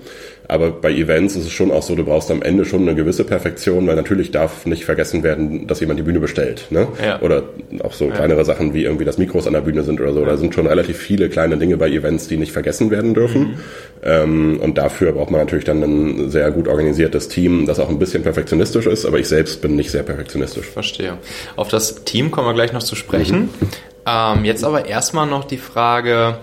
Aber 0.48 0.72
bei 0.72 0.92
Events 0.92 1.36
ist 1.36 1.46
es 1.46 1.52
schon 1.52 1.72
auch 1.72 1.84
so, 1.84 1.94
du 1.96 2.06
brauchst 2.06 2.32
am 2.32 2.42
Ende 2.42 2.64
schon 2.64 2.84
eine 2.84 2.96
gewisse 2.96 3.26
Perfektion, 3.26 3.86
weil 3.86 3.98
natürlich 3.98 4.32
darf 4.32 4.66
nicht 4.66 4.86
vergessen 4.86 5.22
werden, 5.22 5.68
dass 5.68 5.82
jemand 5.82 6.00
die 6.00 6.04
Bühne 6.04 6.20
bestellt. 6.20 6.68
Ne? 6.70 6.88
Ja. 7.04 7.22
Oder 7.22 7.44
auch 7.84 7.92
so 7.92 8.06
ja. 8.06 8.16
kleinere 8.16 8.46
Sachen 8.46 8.74
wie 8.74 8.84
irgendwie, 8.86 9.04
dass 9.04 9.18
Mikros 9.18 9.46
an 9.46 9.54
der 9.54 9.62
Bühne 9.62 9.84
sind 9.84 10.00
oder 10.00 10.14
so. 10.14 10.24
Da 10.24 10.38
sind 10.38 10.56
schon 10.56 10.66
relativ 10.66 10.98
viele 10.98 11.28
kleine 11.28 11.58
Dinge 11.58 11.76
bei 11.76 11.90
Events, 11.90 12.28
die 12.28 12.38
nicht 12.38 12.54
vergessen 12.54 12.90
werden 12.92 13.14
dürfen. 13.14 13.42
Mhm. 13.42 13.56
Ähm, 14.04 14.60
und 14.62 14.78
dafür 14.78 15.12
braucht 15.12 15.32
man 15.32 15.42
natürlich 15.42 15.66
dann 15.66 15.84
ein 15.84 16.30
sehr 16.30 16.50
gut 16.52 16.70
organisiertes 16.70 17.28
Team, 17.28 17.66
das 17.66 17.80
auch 17.80 17.90
ein 17.90 18.00
bisschen 18.00 18.24
perfektionistisch 18.24 18.86
ist, 18.86 19.06
aber 19.06 19.20
ich 19.20 19.28
selbst 19.28 19.62
bin 19.62 19.76
nicht 19.76 19.92
sehr 19.92 20.04
perfektionistisch. 20.04 20.68
Verstehe. 20.68 21.18
Auf 21.58 21.68
das 21.68 22.06
Team 22.06 22.32
kommen 22.32 22.48
wir 22.48 22.54
gleich 22.54 22.72
noch 22.72 22.84
zu 22.84 22.96
sprechen. 22.96 23.50
Mhm. 23.60 23.68
Ähm, 24.08 24.46
jetzt 24.46 24.64
aber 24.64 24.86
erstmal 24.86 25.28
noch 25.28 25.44
die 25.44 25.58
Frage, 25.58 26.38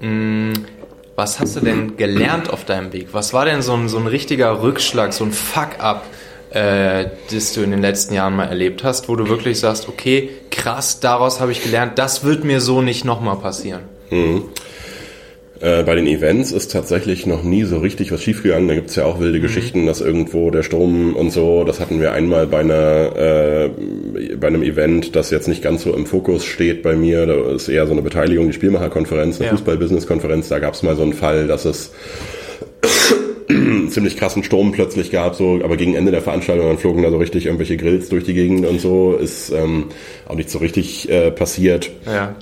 mh, 0.00 0.06
hm, 0.06 0.52
was 1.16 1.38
hast 1.38 1.56
du 1.56 1.60
denn 1.60 1.98
gelernt 1.98 2.48
auf 2.48 2.64
deinem 2.64 2.94
Weg? 2.94 3.08
Was 3.12 3.34
war 3.34 3.44
denn 3.44 3.60
so 3.60 3.74
ein, 3.74 3.90
so 3.90 3.98
ein 3.98 4.06
richtiger 4.06 4.62
Rückschlag, 4.62 5.12
so 5.12 5.24
ein 5.24 5.32
Fuck-up, 5.32 6.06
äh, 6.50 7.06
das 7.30 7.52
du 7.52 7.62
in 7.62 7.72
den 7.72 7.82
letzten 7.82 8.14
Jahren 8.14 8.36
mal 8.36 8.46
erlebt 8.46 8.84
hast, 8.84 9.08
wo 9.08 9.16
du 9.16 9.28
wirklich 9.28 9.60
sagst, 9.60 9.88
okay, 9.88 10.30
krass, 10.50 11.00
daraus 11.00 11.40
habe 11.40 11.52
ich 11.52 11.62
gelernt, 11.62 11.98
das 11.98 12.24
wird 12.24 12.44
mir 12.44 12.60
so 12.62 12.80
nicht 12.80 13.04
nochmal 13.04 13.36
passieren? 13.36 13.82
Mhm. 14.08 14.44
Äh, 15.60 15.82
bei 15.82 15.94
den 15.94 16.06
Events 16.06 16.52
ist 16.52 16.72
tatsächlich 16.72 17.26
noch 17.26 17.42
nie 17.42 17.64
so 17.64 17.78
richtig 17.78 18.10
was 18.12 18.22
schiefgegangen. 18.22 18.66
Da 18.66 18.74
gibt's 18.74 18.96
ja 18.96 19.04
auch 19.04 19.20
wilde 19.20 19.38
mhm. 19.38 19.42
Geschichten, 19.42 19.84
dass 19.84 20.00
irgendwo 20.00 20.50
der 20.50 20.62
Strom 20.62 21.14
und 21.14 21.30
so, 21.30 21.64
das 21.64 21.80
hatten 21.80 22.00
wir 22.00 22.12
einmal 22.12 22.46
bei 22.46 22.60
einer 22.60 23.16
äh, 23.16 23.70
bei 24.36 24.46
einem 24.46 24.62
Event, 24.62 25.14
das 25.14 25.30
jetzt 25.30 25.48
nicht 25.48 25.62
ganz 25.62 25.82
so 25.82 25.92
im 25.94 26.06
Fokus 26.06 26.46
steht 26.46 26.82
bei 26.82 26.96
mir. 26.96 27.26
Da 27.26 27.34
ist 27.52 27.68
eher 27.68 27.86
so 27.86 27.92
eine 27.92 28.00
Beteiligung, 28.00 28.46
die 28.46 28.54
Spielmacherkonferenz, 28.54 29.36
eine 29.36 29.46
ja. 29.46 29.52
Fußball-Business-Konferenz. 29.52 30.48
Da 30.48 30.60
gab's 30.60 30.82
mal 30.82 30.96
so 30.96 31.02
einen 31.02 31.12
Fall, 31.12 31.46
dass 31.46 31.66
es 31.66 31.92
ziemlich 33.90 34.16
krassen 34.16 34.42
Sturm 34.42 34.72
plötzlich 34.72 35.10
gab, 35.10 35.34
so, 35.34 35.60
aber 35.62 35.76
gegen 35.76 35.94
Ende 35.94 36.10
der 36.10 36.22
Veranstaltung 36.22 36.68
dann 36.68 36.78
flogen 36.78 37.02
da 37.02 37.10
so 37.10 37.18
richtig 37.18 37.44
irgendwelche 37.44 37.76
Grills 37.76 38.08
durch 38.08 38.24
die 38.24 38.34
Gegend 38.34 38.64
und 38.64 38.80
so, 38.80 39.12
ist 39.12 39.50
ähm, 39.50 39.86
auch 40.26 40.36
nicht 40.36 40.48
so 40.48 40.58
richtig 40.58 41.10
äh, 41.10 41.30
passiert. 41.30 41.90
Ja. 42.06 42.34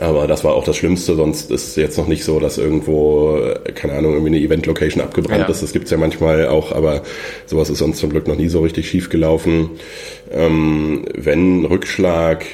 Aber 0.00 0.26
das 0.26 0.44
war 0.44 0.54
auch 0.54 0.64
das 0.64 0.76
Schlimmste, 0.76 1.14
sonst 1.14 1.50
ist 1.50 1.68
es 1.68 1.76
jetzt 1.76 1.96
noch 1.96 2.08
nicht 2.08 2.22
so, 2.22 2.38
dass 2.40 2.58
irgendwo, 2.58 3.40
keine 3.74 3.94
Ahnung, 3.94 4.12
irgendwie 4.12 4.36
eine 4.36 4.44
Event-Location 4.44 5.02
abgebrannt 5.02 5.40
ja. 5.40 5.48
ist. 5.48 5.62
Das 5.62 5.72
gibt's 5.72 5.90
ja 5.90 5.96
manchmal 5.96 6.46
auch, 6.48 6.72
aber 6.72 7.02
sowas 7.46 7.70
ist 7.70 7.78
sonst 7.78 7.98
zum 7.98 8.10
Glück 8.10 8.28
noch 8.28 8.36
nie 8.36 8.48
so 8.48 8.60
richtig 8.60 8.88
schief 8.88 9.08
gelaufen. 9.08 9.70
Ähm, 10.30 11.06
wenn 11.14 11.64
Rückschlag 11.64 12.44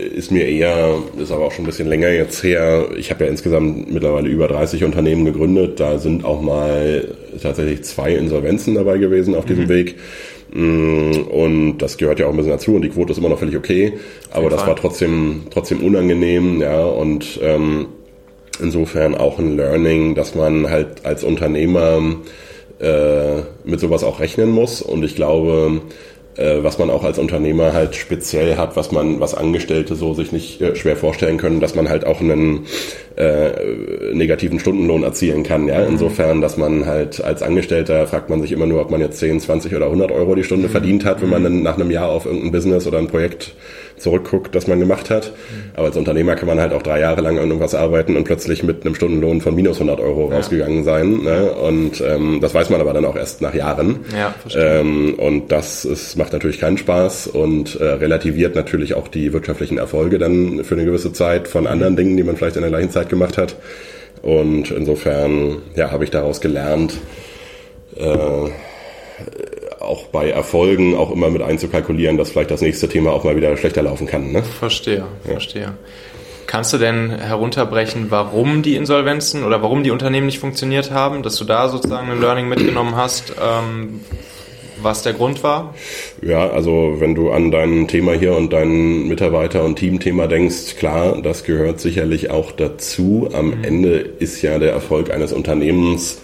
ist 0.00 0.30
mir 0.30 0.46
eher, 0.46 0.98
ist 1.18 1.30
aber 1.30 1.44
auch 1.44 1.52
schon 1.52 1.64
ein 1.64 1.66
bisschen 1.66 1.88
länger 1.88 2.08
jetzt 2.08 2.42
her. 2.42 2.88
Ich 2.96 3.10
habe 3.10 3.24
ja 3.24 3.30
insgesamt 3.30 3.92
mittlerweile 3.92 4.28
über 4.28 4.48
30 4.48 4.84
Unternehmen 4.84 5.24
gegründet. 5.24 5.78
Da 5.78 5.98
sind 5.98 6.24
auch 6.24 6.40
mal 6.40 7.08
tatsächlich 7.42 7.82
zwei 7.84 8.14
Insolvenzen 8.14 8.74
dabei 8.74 8.98
gewesen 8.98 9.34
auf 9.34 9.44
diesem 9.44 9.64
mhm. 9.64 9.68
Weg. 9.68 9.96
Mm, 10.52 11.12
und 11.30 11.78
das 11.78 11.96
gehört 11.96 12.18
ja 12.18 12.26
auch 12.26 12.30
ein 12.30 12.36
bisschen 12.36 12.52
dazu 12.52 12.74
und 12.74 12.82
die 12.82 12.90
Quote 12.90 13.12
ist 13.12 13.18
immer 13.18 13.28
noch 13.28 13.38
völlig 13.38 13.56
okay. 13.56 13.94
Aber 14.30 14.50
das 14.50 14.66
war 14.66 14.76
trotzdem, 14.76 15.42
trotzdem 15.50 15.82
unangenehm, 15.82 16.60
ja, 16.60 16.84
und 16.84 17.38
ähm, 17.42 17.86
insofern 18.60 19.14
auch 19.14 19.38
ein 19.38 19.56
Learning, 19.56 20.14
dass 20.14 20.34
man 20.34 20.68
halt 20.68 21.04
als 21.04 21.24
Unternehmer 21.24 22.02
äh, 22.80 23.42
mit 23.64 23.80
sowas 23.80 24.02
auch 24.02 24.20
rechnen 24.20 24.50
muss. 24.50 24.82
Und 24.82 25.04
ich 25.04 25.14
glaube, 25.14 25.82
was 26.62 26.78
man 26.78 26.90
auch 26.90 27.04
als 27.04 27.18
Unternehmer 27.18 27.72
halt 27.72 27.96
speziell 27.96 28.56
hat, 28.56 28.76
was 28.76 28.92
man, 28.92 29.20
was 29.20 29.34
Angestellte 29.34 29.94
so 29.94 30.14
sich 30.14 30.32
nicht 30.32 30.60
äh, 30.60 30.76
schwer 30.76 30.96
vorstellen 30.96 31.38
können, 31.38 31.60
dass 31.60 31.74
man 31.74 31.88
halt 31.88 32.06
auch 32.06 32.20
einen 32.20 32.66
äh, 33.16 33.50
negativen 34.12 34.60
Stundenlohn 34.60 35.02
erzielen 35.02 35.42
kann. 35.42 35.66
Ja, 35.66 35.80
mhm. 35.80 35.92
insofern, 35.92 36.40
dass 36.40 36.56
man 36.56 36.86
halt 36.86 37.22
als 37.22 37.42
Angestellter 37.42 38.06
fragt 38.06 38.30
man 38.30 38.40
sich 38.40 38.52
immer 38.52 38.66
nur, 38.66 38.80
ob 38.80 38.90
man 38.90 39.00
jetzt 39.00 39.18
10, 39.18 39.40
20 39.40 39.74
oder 39.74 39.86
100 39.86 40.12
Euro 40.12 40.34
die 40.34 40.44
Stunde 40.44 40.68
mhm. 40.68 40.72
verdient 40.72 41.04
hat, 41.04 41.20
wenn 41.20 41.30
man 41.30 41.42
dann 41.42 41.62
nach 41.62 41.76
einem 41.76 41.90
Jahr 41.90 42.08
auf 42.08 42.26
irgendein 42.26 42.52
Business 42.52 42.86
oder 42.86 42.98
ein 42.98 43.08
Projekt 43.08 43.54
zurückguckt, 44.00 44.54
das 44.54 44.66
man 44.66 44.80
gemacht 44.80 45.10
hat. 45.10 45.32
Aber 45.74 45.86
als 45.86 45.96
Unternehmer 45.96 46.34
kann 46.34 46.48
man 46.48 46.60
halt 46.60 46.72
auch 46.72 46.82
drei 46.82 47.00
Jahre 47.00 47.20
lang 47.20 47.38
an 47.38 47.46
irgendwas 47.46 47.74
arbeiten 47.74 48.16
und 48.16 48.24
plötzlich 48.24 48.62
mit 48.62 48.84
einem 48.84 48.94
Stundenlohn 48.94 49.40
von 49.40 49.54
minus 49.54 49.76
100 49.76 50.00
Euro 50.00 50.30
ja. 50.30 50.36
rausgegangen 50.36 50.84
sein. 50.84 51.22
Ne? 51.22 51.52
Und 51.52 52.00
ähm, 52.00 52.40
das 52.40 52.54
weiß 52.54 52.70
man 52.70 52.80
aber 52.80 52.92
dann 52.92 53.04
auch 53.04 53.16
erst 53.16 53.42
nach 53.42 53.54
Jahren. 53.54 54.00
Ja, 54.16 54.34
verstehe. 54.40 54.80
Ähm, 54.80 55.14
und 55.14 55.52
das 55.52 55.84
ist, 55.84 56.16
macht 56.16 56.32
natürlich 56.32 56.60
keinen 56.60 56.78
Spaß 56.78 57.28
und 57.28 57.76
äh, 57.80 57.84
relativiert 57.84 58.54
natürlich 58.54 58.94
auch 58.94 59.08
die 59.08 59.32
wirtschaftlichen 59.32 59.78
Erfolge 59.78 60.18
dann 60.18 60.64
für 60.64 60.74
eine 60.74 60.84
gewisse 60.84 61.12
Zeit 61.12 61.48
von 61.48 61.66
anderen 61.66 61.96
Dingen, 61.96 62.16
die 62.16 62.22
man 62.22 62.36
vielleicht 62.36 62.56
in 62.56 62.62
der 62.62 62.70
gleichen 62.70 62.90
Zeit 62.90 63.08
gemacht 63.08 63.38
hat. 63.38 63.56
Und 64.22 64.70
insofern 64.70 65.58
ja, 65.76 65.90
habe 65.90 66.04
ich 66.04 66.10
daraus 66.10 66.40
gelernt, 66.40 66.94
äh, 67.96 68.50
auch 69.80 70.04
bei 70.06 70.30
Erfolgen 70.30 70.96
auch 70.96 71.10
immer 71.10 71.30
mit 71.30 71.42
einzukalkulieren, 71.42 72.16
dass 72.16 72.30
vielleicht 72.30 72.50
das 72.50 72.60
nächste 72.60 72.88
Thema 72.88 73.12
auch 73.12 73.24
mal 73.24 73.36
wieder 73.36 73.56
schlechter 73.56 73.82
laufen 73.82 74.06
kann. 74.06 74.32
Ne? 74.32 74.42
Verstehe, 74.42 74.98
ja. 75.24 75.32
verstehe. 75.32 75.72
Kannst 76.46 76.72
du 76.72 76.78
denn 76.78 77.10
herunterbrechen, 77.10 78.06
warum 78.10 78.62
die 78.62 78.74
Insolvenzen 78.74 79.44
oder 79.44 79.62
warum 79.62 79.84
die 79.84 79.92
Unternehmen 79.92 80.26
nicht 80.26 80.40
funktioniert 80.40 80.90
haben, 80.90 81.22
dass 81.22 81.36
du 81.36 81.44
da 81.44 81.68
sozusagen 81.68 82.10
ein 82.10 82.20
Learning 82.20 82.48
mitgenommen 82.48 82.96
hast, 82.96 83.34
ähm, 83.40 84.00
was 84.82 85.02
der 85.02 85.12
Grund 85.12 85.44
war? 85.44 85.74
Ja, 86.22 86.50
also 86.50 86.96
wenn 86.98 87.14
du 87.14 87.30
an 87.30 87.50
dein 87.50 87.86
Thema 87.86 88.14
hier 88.14 88.36
und 88.36 88.52
dein 88.52 89.06
Mitarbeiter- 89.06 89.64
und 89.64 89.76
Teamthema 89.76 90.26
denkst, 90.26 90.76
klar, 90.76 91.20
das 91.22 91.44
gehört 91.44 91.80
sicherlich 91.80 92.30
auch 92.30 92.50
dazu. 92.50 93.28
Am 93.32 93.58
mhm. 93.58 93.64
Ende 93.64 93.98
ist 93.98 94.42
ja 94.42 94.58
der 94.58 94.72
Erfolg 94.72 95.12
eines 95.12 95.32
Unternehmens 95.32 96.20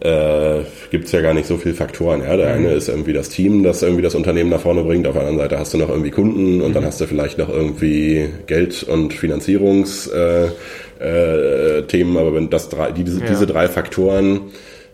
äh, 0.00 0.60
gibt 0.90 1.06
es 1.06 1.12
ja 1.12 1.20
gar 1.20 1.34
nicht 1.34 1.46
so 1.46 1.56
viele 1.56 1.74
Faktoren. 1.74 2.22
Ja? 2.22 2.36
Der 2.36 2.50
mhm. 2.50 2.66
eine 2.66 2.74
ist 2.74 2.88
irgendwie 2.88 3.12
das 3.12 3.28
Team, 3.28 3.62
das 3.62 3.82
irgendwie 3.82 4.02
das 4.02 4.14
Unternehmen 4.14 4.50
nach 4.50 4.60
vorne 4.60 4.82
bringt. 4.82 5.06
Auf 5.06 5.14
der 5.14 5.22
anderen 5.22 5.38
Seite 5.38 5.58
hast 5.58 5.74
du 5.74 5.78
noch 5.78 5.88
irgendwie 5.88 6.10
Kunden 6.10 6.60
und 6.60 6.70
mhm. 6.70 6.74
dann 6.74 6.84
hast 6.84 7.00
du 7.00 7.06
vielleicht 7.06 7.38
noch 7.38 7.48
irgendwie 7.48 8.28
Geld- 8.46 8.82
und 8.82 9.14
Finanzierungsthemen. 9.14 10.52
Äh, 11.00 11.78
äh, 11.80 12.18
aber 12.18 12.34
wenn 12.34 12.50
das 12.50 12.68
drei, 12.68 12.92
die, 12.92 13.04
diese, 13.04 13.20
ja. 13.20 13.26
diese 13.26 13.46
drei 13.46 13.68
Faktoren 13.68 14.40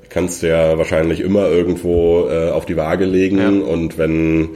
kannst 0.08 0.42
du 0.42 0.48
ja 0.48 0.76
wahrscheinlich 0.76 1.20
immer 1.20 1.48
irgendwo 1.48 2.28
äh, 2.28 2.50
auf 2.50 2.66
die 2.66 2.76
Waage 2.76 3.06
legen 3.06 3.38
ja. 3.38 3.48
und 3.48 3.96
wenn 3.96 4.50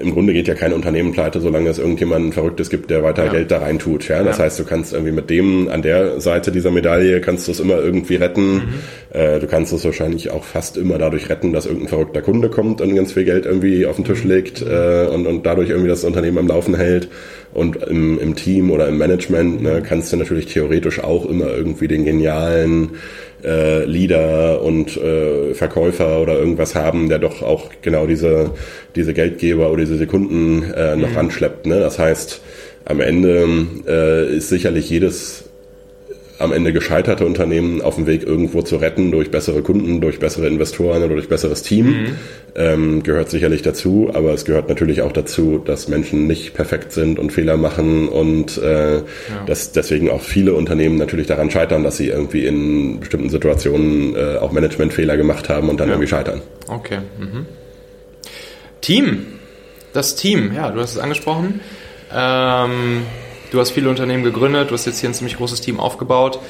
im 0.00 0.12
Grunde 0.12 0.32
geht 0.32 0.48
ja 0.48 0.54
kein 0.54 0.72
Unternehmen 0.72 1.12
pleite, 1.12 1.40
solange 1.40 1.68
es 1.68 1.78
irgendjemanden 1.78 2.32
Verrücktes 2.32 2.70
gibt, 2.70 2.90
der 2.90 3.02
weiter 3.02 3.26
ja. 3.26 3.32
Geld 3.32 3.50
da 3.50 3.58
rein 3.58 3.78
tut. 3.78 4.08
Ja? 4.08 4.22
Das 4.22 4.38
ja. 4.38 4.44
heißt, 4.44 4.58
du 4.58 4.64
kannst 4.64 4.92
irgendwie 4.92 5.12
mit 5.12 5.28
dem 5.28 5.68
an 5.68 5.82
der 5.82 6.20
Seite 6.20 6.52
dieser 6.52 6.70
Medaille 6.70 7.20
kannst 7.20 7.48
du 7.48 7.52
es 7.52 7.60
immer 7.60 7.76
irgendwie 7.78 8.16
retten. 8.16 8.54
Mhm. 8.54 8.62
Äh, 9.10 9.40
du 9.40 9.46
kannst 9.46 9.72
es 9.72 9.84
wahrscheinlich 9.84 10.30
auch 10.30 10.44
fast 10.44 10.76
immer 10.76 10.96
dadurch 10.96 11.28
retten, 11.28 11.52
dass 11.52 11.66
irgendein 11.66 11.88
verrückter 11.88 12.22
Kunde 12.22 12.48
kommt 12.48 12.80
und 12.80 12.94
ganz 12.94 13.12
viel 13.12 13.24
Geld 13.24 13.44
irgendwie 13.44 13.84
auf 13.84 13.96
den 13.96 14.04
Tisch 14.06 14.24
legt 14.24 14.62
äh, 14.62 15.06
und, 15.06 15.26
und 15.26 15.44
dadurch 15.44 15.68
irgendwie 15.68 15.88
das 15.88 16.04
Unternehmen 16.04 16.38
am 16.38 16.48
Laufen 16.48 16.74
hält. 16.74 17.08
Und 17.54 17.76
im, 17.76 18.18
im 18.18 18.34
Team 18.34 18.70
oder 18.70 18.88
im 18.88 18.98
Management 18.98 19.62
ne, 19.62 19.80
kannst 19.80 20.12
du 20.12 20.16
natürlich 20.16 20.46
theoretisch 20.46 20.98
auch 20.98 21.24
immer 21.24 21.46
irgendwie 21.46 21.86
den 21.86 22.04
genialen 22.04 22.96
äh, 23.44 23.84
Leader 23.84 24.60
und 24.62 24.96
äh, 24.96 25.54
Verkäufer 25.54 26.20
oder 26.20 26.36
irgendwas 26.36 26.74
haben, 26.74 27.08
der 27.08 27.20
doch 27.20 27.42
auch 27.42 27.70
genau 27.80 28.06
diese, 28.06 28.50
diese 28.96 29.14
Geldgeber 29.14 29.70
oder 29.70 29.82
diese 29.82 29.98
Sekunden 29.98 30.64
äh, 30.72 30.96
noch 30.96 31.10
mhm. 31.10 31.16
anschleppt. 31.16 31.66
Ne? 31.66 31.78
Das 31.78 31.98
heißt, 31.98 32.40
am 32.86 33.00
Ende 33.00 33.46
äh, 33.86 34.36
ist 34.36 34.48
sicherlich 34.48 34.90
jedes 34.90 35.44
am 36.38 36.52
Ende 36.52 36.72
gescheiterte 36.72 37.24
Unternehmen 37.24 37.80
auf 37.80 37.94
dem 37.94 38.06
Weg 38.06 38.24
irgendwo 38.24 38.62
zu 38.62 38.76
retten 38.76 39.12
durch 39.12 39.30
bessere 39.30 39.62
Kunden, 39.62 40.00
durch 40.00 40.18
bessere 40.18 40.48
Investoren 40.48 41.02
oder 41.02 41.14
durch 41.14 41.28
besseres 41.28 41.62
Team. 41.62 41.86
Mhm. 41.86 42.06
Ähm, 42.56 43.02
gehört 43.02 43.30
sicherlich 43.30 43.62
dazu, 43.62 44.10
aber 44.12 44.32
es 44.32 44.44
gehört 44.44 44.68
natürlich 44.68 45.02
auch 45.02 45.12
dazu, 45.12 45.62
dass 45.64 45.88
Menschen 45.88 46.26
nicht 46.26 46.54
perfekt 46.54 46.92
sind 46.92 47.18
und 47.18 47.32
Fehler 47.32 47.56
machen 47.56 48.08
und 48.08 48.58
äh, 48.58 48.96
ja. 48.96 49.02
dass 49.46 49.72
deswegen 49.72 50.10
auch 50.10 50.20
viele 50.20 50.54
Unternehmen 50.54 50.96
natürlich 50.96 51.26
daran 51.26 51.50
scheitern, 51.50 51.84
dass 51.84 51.96
sie 51.96 52.08
irgendwie 52.08 52.46
in 52.46 53.00
bestimmten 53.00 53.30
Situationen 53.30 54.14
äh, 54.16 54.38
auch 54.38 54.52
Managementfehler 54.52 55.16
gemacht 55.16 55.48
haben 55.48 55.68
und 55.68 55.78
dann 55.78 55.88
ja. 55.88 55.94
irgendwie 55.94 56.08
scheitern. 56.08 56.42
Okay. 56.66 56.98
Mhm. 57.18 57.46
Team. 58.80 59.26
Das 59.92 60.16
Team, 60.16 60.52
ja, 60.52 60.70
du 60.70 60.80
hast 60.80 60.92
es 60.92 60.98
angesprochen. 60.98 61.60
Ähm 62.12 63.02
Du 63.54 63.60
hast 63.60 63.70
viele 63.70 63.88
Unternehmen 63.88 64.24
gegründet, 64.24 64.70
du 64.70 64.74
hast 64.74 64.84
jetzt 64.84 64.98
hier 64.98 65.08
ein 65.08 65.14
ziemlich 65.14 65.36
großes 65.36 65.60
Team 65.60 65.78
aufgebaut. 65.78 66.40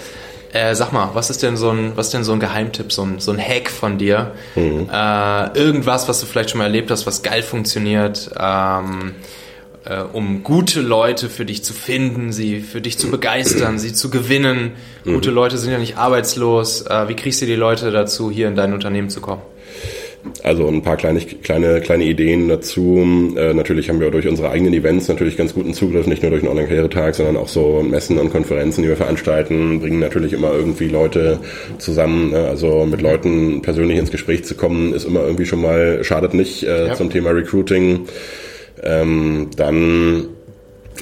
Äh, 0.54 0.74
sag 0.74 0.90
mal, 0.90 1.10
was 1.12 1.28
ist 1.28 1.42
denn 1.42 1.58
so 1.58 1.68
ein, 1.68 1.92
was 1.96 2.06
ist 2.06 2.14
denn 2.14 2.24
so 2.24 2.32
ein 2.32 2.40
Geheimtipp, 2.40 2.92
so 2.92 3.02
ein, 3.02 3.20
so 3.20 3.30
ein 3.30 3.38
Hack 3.38 3.68
von 3.68 3.98
dir? 3.98 4.32
Mhm. 4.54 4.88
Äh, 4.90 5.58
irgendwas, 5.58 6.08
was 6.08 6.20
du 6.20 6.26
vielleicht 6.26 6.48
schon 6.48 6.58
mal 6.58 6.64
erlebt 6.64 6.90
hast, 6.90 7.06
was 7.06 7.22
geil 7.22 7.42
funktioniert, 7.42 8.30
ähm, 8.38 9.16
äh, 9.84 10.00
um 10.00 10.44
gute 10.44 10.80
Leute 10.80 11.28
für 11.28 11.44
dich 11.44 11.62
zu 11.62 11.74
finden, 11.74 12.32
sie 12.32 12.60
für 12.60 12.80
dich 12.80 12.98
zu 12.98 13.10
begeistern, 13.10 13.78
sie 13.78 13.92
zu 13.92 14.08
gewinnen. 14.08 14.72
Mhm. 15.04 15.12
Gute 15.12 15.30
Leute 15.30 15.58
sind 15.58 15.72
ja 15.72 15.78
nicht 15.78 15.98
arbeitslos. 15.98 16.86
Äh, 16.86 17.08
wie 17.08 17.16
kriegst 17.16 17.42
du 17.42 17.44
die 17.44 17.54
Leute 17.54 17.90
dazu, 17.90 18.30
hier 18.30 18.48
in 18.48 18.56
dein 18.56 18.72
Unternehmen 18.72 19.10
zu 19.10 19.20
kommen? 19.20 19.42
Also 20.42 20.68
ein 20.68 20.82
paar 20.82 20.96
kleine, 20.96 21.20
kleine, 21.20 21.80
kleine 21.80 22.04
Ideen 22.04 22.48
dazu. 22.48 23.32
Äh, 23.36 23.54
natürlich 23.54 23.88
haben 23.88 24.00
wir 24.00 24.10
durch 24.10 24.26
unsere 24.26 24.50
eigenen 24.50 24.74
Events 24.74 25.08
natürlich 25.08 25.36
ganz 25.36 25.54
guten 25.54 25.74
Zugriff, 25.74 26.06
nicht 26.06 26.22
nur 26.22 26.30
durch 26.30 26.42
den 26.42 26.50
Online-Karrieretag, 26.50 27.14
sondern 27.14 27.36
auch 27.36 27.48
so 27.48 27.82
Messen 27.82 28.18
und 28.18 28.30
Konferenzen, 28.30 28.82
die 28.82 28.88
wir 28.88 28.96
veranstalten, 28.96 29.80
bringen 29.80 30.00
natürlich 30.00 30.32
immer 30.32 30.52
irgendwie 30.52 30.88
Leute 30.88 31.40
zusammen. 31.78 32.30
Ne? 32.30 32.48
Also 32.48 32.86
mit 32.86 33.00
Leuten 33.00 33.62
persönlich 33.62 33.98
ins 33.98 34.10
Gespräch 34.10 34.44
zu 34.44 34.54
kommen, 34.54 34.92
ist 34.92 35.04
immer 35.04 35.22
irgendwie 35.22 35.46
schon 35.46 35.62
mal, 35.62 36.02
schadet 36.04 36.34
nicht 36.34 36.62
äh, 36.62 36.88
ja. 36.88 36.94
zum 36.94 37.10
Thema 37.10 37.30
Recruiting. 37.30 38.06
Ähm, 38.82 39.48
dann 39.56 40.28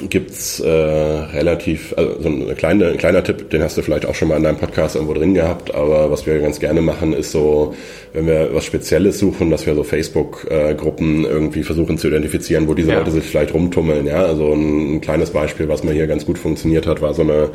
gibt's 0.09 0.59
äh, 0.59 0.67
relativ, 0.67 1.93
also 1.95 2.21
so 2.21 2.29
ein, 2.29 2.55
kleine, 2.55 2.87
ein 2.87 2.97
kleiner 2.97 3.23
Tipp, 3.23 3.49
den 3.51 3.61
hast 3.61 3.77
du 3.77 3.81
vielleicht 3.81 4.05
auch 4.05 4.15
schon 4.15 4.27
mal 4.27 4.37
in 4.37 4.43
deinem 4.43 4.57
Podcast 4.57 4.95
irgendwo 4.95 5.13
drin 5.13 5.33
gehabt, 5.33 5.73
aber 5.73 6.09
was 6.09 6.25
wir 6.25 6.39
ganz 6.39 6.59
gerne 6.59 6.81
machen, 6.81 7.13
ist 7.13 7.31
so, 7.31 7.75
wenn 8.13 8.25
wir 8.25 8.49
was 8.53 8.65
Spezielles 8.65 9.19
suchen, 9.19 9.51
dass 9.51 9.65
wir 9.65 9.75
so 9.75 9.83
Facebook-Gruppen 9.83 11.25
irgendwie 11.25 11.63
versuchen 11.63 11.97
zu 11.97 12.07
identifizieren, 12.07 12.67
wo 12.67 12.73
diese 12.73 12.91
ja. 12.91 12.99
Leute 12.99 13.11
sich 13.11 13.23
vielleicht 13.23 13.53
rumtummeln. 13.53 14.07
Ja, 14.07 14.23
also 14.23 14.53
ein, 14.53 14.95
ein, 14.95 15.01
kleines 15.01 15.29
Beispiel, 15.29 15.67
was 15.67 15.83
mir 15.83 15.93
hier 15.93 16.07
ganz 16.07 16.25
gut 16.25 16.37
funktioniert 16.37 16.87
hat, 16.87 17.01
war 17.01 17.13
so 17.13 17.21
eine 17.21 17.49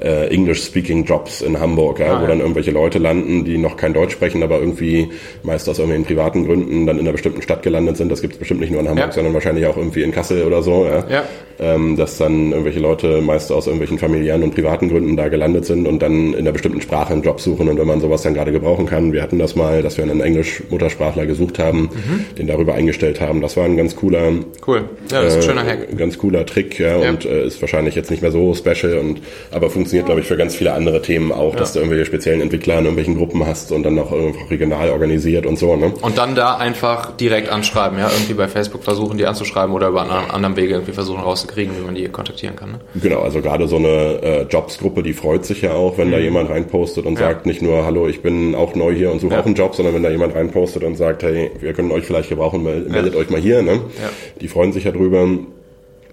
äh, 0.00 0.28
English-Speaking 0.28 1.04
Jobs 1.04 1.42
in 1.42 1.60
Hamburg, 1.60 1.98
ja, 1.98 2.16
ah, 2.16 2.22
wo 2.22 2.26
dann 2.26 2.40
irgendwelche 2.40 2.70
Leute 2.70 2.98
landen, 2.98 3.44
die 3.44 3.58
noch 3.58 3.76
kein 3.76 3.92
Deutsch 3.92 4.12
sprechen, 4.12 4.42
aber 4.42 4.60
irgendwie 4.60 5.08
meist 5.42 5.68
aus 5.68 5.78
irgendwelchen 5.78 6.06
privaten 6.06 6.46
Gründen 6.46 6.86
dann 6.86 6.96
in 6.96 7.02
einer 7.02 7.12
bestimmten 7.12 7.42
Stadt 7.42 7.62
gelandet 7.62 7.96
sind. 7.96 8.10
Das 8.10 8.22
gibt 8.22 8.34
es 8.34 8.38
bestimmt 8.38 8.60
nicht 8.60 8.70
nur 8.70 8.80
in 8.80 8.88
Hamburg, 8.88 9.08
ja. 9.08 9.12
sondern 9.12 9.34
wahrscheinlich 9.34 9.66
auch 9.66 9.76
irgendwie 9.76 10.02
in 10.02 10.12
Kassel 10.12 10.44
oder 10.44 10.62
so. 10.62 10.86
Ja. 10.86 11.04
ja 11.08 11.24
ähm, 11.66 11.96
dass 11.96 12.18
dann 12.18 12.52
irgendwelche 12.52 12.80
Leute 12.80 13.20
meist 13.20 13.50
aus 13.50 13.66
irgendwelchen 13.66 13.98
familiären 13.98 14.42
und 14.42 14.54
privaten 14.54 14.88
Gründen 14.88 15.16
da 15.16 15.28
gelandet 15.28 15.64
sind 15.64 15.86
und 15.86 16.00
dann 16.00 16.32
in 16.32 16.38
einer 16.40 16.52
bestimmten 16.52 16.80
Sprache 16.80 17.12
einen 17.12 17.22
Job 17.22 17.40
suchen 17.40 17.68
und 17.68 17.78
wenn 17.78 17.86
man 17.86 18.00
sowas 18.00 18.22
dann 18.22 18.34
gerade 18.34 18.52
gebrauchen 18.52 18.86
kann. 18.86 19.12
Wir 19.12 19.22
hatten 19.22 19.38
das 19.38 19.56
mal, 19.56 19.82
dass 19.82 19.96
wir 19.96 20.04
einen 20.04 20.20
Englisch-Muttersprachler 20.20 21.26
gesucht 21.26 21.58
haben, 21.58 21.82
mhm. 21.82 22.36
den 22.38 22.46
darüber 22.46 22.74
eingestellt 22.74 23.20
haben. 23.20 23.40
Das 23.40 23.56
war 23.56 23.64
ein 23.64 23.76
ganz 23.76 23.96
cooler, 23.96 24.32
cool, 24.66 24.88
ja, 25.10 25.22
das 25.22 25.34
ist 25.34 25.36
ein 25.36 25.42
schöner 25.42 25.66
äh, 25.66 25.70
Hack, 25.70 25.98
ganz 25.98 26.18
cooler 26.18 26.46
Trick, 26.46 26.78
ja, 26.78 26.98
ja. 26.98 27.10
und 27.10 27.24
äh, 27.24 27.46
ist 27.46 27.60
wahrscheinlich 27.60 27.94
jetzt 27.94 28.10
nicht 28.10 28.22
mehr 28.22 28.30
so 28.30 28.54
special 28.54 28.98
und 28.98 29.20
aber 29.50 29.70
funktioniert, 29.70 30.06
glaube 30.06 30.20
ich, 30.20 30.26
für 30.26 30.36
ganz 30.36 30.54
viele 30.54 30.72
andere 30.72 31.02
Themen 31.02 31.32
auch, 31.32 31.54
ja. 31.54 31.58
dass 31.58 31.72
du 31.72 31.80
irgendwelche 31.80 32.06
speziellen 32.06 32.40
Entwickler 32.40 32.74
in 32.74 32.84
irgendwelchen 32.84 33.16
Gruppen 33.16 33.44
hast 33.46 33.72
und 33.72 33.82
dann 33.82 33.98
auch 33.98 34.12
regional 34.50 34.90
organisiert 34.90 35.46
und 35.46 35.58
so. 35.58 35.74
Ne? 35.76 35.92
Und 36.00 36.18
dann 36.18 36.34
da 36.34 36.56
einfach 36.56 37.16
direkt 37.16 37.48
anschreiben, 37.48 37.98
ja, 37.98 38.08
irgendwie 38.10 38.34
bei 38.34 38.48
Facebook 38.48 38.84
versuchen, 38.84 39.18
die 39.18 39.26
anzuschreiben 39.26 39.74
oder 39.74 39.88
über 39.88 40.02
einen 40.02 40.30
anderen 40.30 40.56
Wege 40.56 40.74
irgendwie 40.74 40.92
versuchen 40.92 41.20
rauszukriegen 41.20 41.55
kriegen, 41.56 41.72
wie 41.76 41.84
man 41.84 41.94
die 41.94 42.08
kontaktieren 42.08 42.54
kann. 42.54 42.72
Ne? 42.72 42.80
Genau, 43.02 43.20
also 43.20 43.40
gerade 43.40 43.66
so 43.66 43.76
eine 43.76 43.88
äh, 44.22 44.42
Jobsgruppe, 44.42 45.02
die 45.02 45.12
freut 45.12 45.44
sich 45.44 45.62
ja 45.62 45.72
auch, 45.72 45.98
wenn 45.98 46.08
mhm. 46.08 46.12
da 46.12 46.18
jemand 46.18 46.50
reinpostet 46.50 47.06
und 47.06 47.14
ja. 47.14 47.28
sagt 47.28 47.46
nicht 47.46 47.62
nur, 47.62 47.84
hallo, 47.84 48.06
ich 48.06 48.22
bin 48.22 48.54
auch 48.54 48.74
neu 48.74 48.94
hier 48.94 49.10
und 49.10 49.20
suche 49.20 49.34
ja. 49.34 49.40
auch 49.40 49.46
einen 49.46 49.54
Job, 49.54 49.74
sondern 49.74 49.94
wenn 49.94 50.02
da 50.02 50.10
jemand 50.10 50.34
reinpostet 50.34 50.84
und 50.84 50.96
sagt, 50.96 51.22
hey, 51.22 51.50
wir 51.58 51.72
können 51.72 51.90
euch 51.90 52.04
vielleicht 52.04 52.28
gebrauchen, 52.28 52.62
meldet 52.62 53.14
ja. 53.14 53.20
euch 53.20 53.30
mal 53.30 53.40
hier. 53.40 53.62
Ne? 53.62 53.80
Die 54.40 54.48
freuen 54.48 54.72
sich 54.72 54.84
ja 54.84 54.92
drüber. 54.92 55.26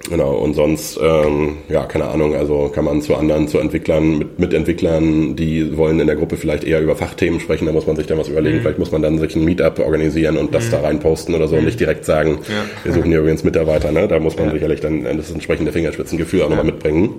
Genau, 0.10 0.36
und 0.36 0.54
sonst, 0.54 1.00
ähm, 1.02 1.58
ja, 1.70 1.86
keine 1.86 2.06
Ahnung, 2.06 2.36
also 2.36 2.70
kann 2.74 2.84
man 2.84 3.02
zu 3.02 3.16
anderen, 3.16 3.48
zu 3.48 3.58
Entwicklern, 3.58 4.18
mit, 4.18 4.38
mit 4.38 4.54
Entwicklern, 4.54 5.38
die 5.38 5.78
wollen 5.78 6.00
in 6.00 6.08
der 6.08 6.18
Gruppe 6.18 6.36
vielleicht 6.36 6.66
eher 6.66 6.82
über 6.82 6.96
Fachthemen 6.96 7.40
sprechen, 7.40 7.66
da 7.68 7.72
muss 7.72 7.88
man 7.88 7.96
sich 7.96 8.06
dann 8.06 8.18
was 8.18 8.28
überlegen. 8.28 8.58
Mhm. 8.58 8.62
Vielleicht 8.62 8.80
muss 8.80 8.92
man 8.92 9.02
dann 9.02 9.18
sich 9.18 9.36
ein 9.36 9.46
Meetup 9.46 9.80
organisieren 9.80 10.38
und 10.38 10.54
das 10.54 10.68
mhm. 10.68 10.72
da 10.72 10.82
reinposten 10.82 11.34
oder 11.36 11.48
so 11.48 11.56
und 11.56 11.64
nicht 11.66 11.80
direkt 11.80 12.04
sagen, 12.04 12.40
ja. 12.50 12.66
wir 12.84 12.94
suchen 12.94 13.12
hier 13.12 13.20
übrigens 13.20 13.46
Mitarbeiter, 13.46 13.94
ne? 13.94 14.08
Da 14.10 14.20
muss 14.20 14.36
man 14.36 14.48
ja. 14.48 14.54
sicherlich 14.54 14.82
dann 14.82 15.04
das 15.04 15.32
entsprechende 15.32 15.72
Fingerspitzengefühl 15.72 16.42
auch 16.42 16.50
ja. 16.50 16.56
nochmal 16.58 16.66
mitbringen. 16.66 17.16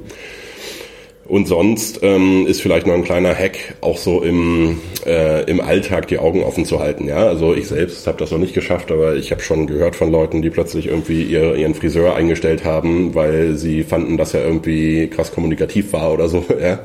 Und 1.27 1.49
sonst 1.49 2.01
ähm, 2.03 2.47
ist 2.47 2.61
vielleicht 2.61 2.87
noch 2.87 2.95
ein 2.95 3.05
kleiner 3.05 3.35
Hack, 3.35 3.77
auch 3.81 3.97
so 3.97 4.23
im, 4.23 4.81
äh, 5.07 5.49
im 5.51 5.61
Alltag 5.61 6.09
die 6.09 6.19
Augen 6.19 6.43
offen 6.43 6.67
zu 6.67 6.81
halten. 6.81 7.09
Ja, 7.09 7.27
also 7.27 7.55
ich 7.55 7.69
selbst 7.69 8.07
habe 8.07 8.19
das 8.19 8.31
noch 8.31 8.39
nicht 8.39 8.53
geschafft, 8.53 8.93
aber 8.93 9.17
ich 9.17 9.31
habe 9.31 9.41
schon 9.41 9.67
gehört 9.67 9.97
von 9.97 10.13
Leuten, 10.13 10.43
die 10.43 10.51
plötzlich 10.51 10.87
irgendwie 10.87 11.23
ihr, 11.23 11.55
ihren 11.55 11.75
Friseur 11.75 12.15
eingestellt 12.15 12.65
haben, 12.65 13.15
weil 13.15 13.55
sie 13.55 13.85
fanden, 13.85 14.19
dass 14.19 14.35
er 14.35 14.45
irgendwie 14.45 15.09
krass 15.09 15.33
kommunikativ 15.33 15.93
war 15.93 16.13
oder 16.13 16.29
so. 16.29 16.45
Ja. 16.65 16.81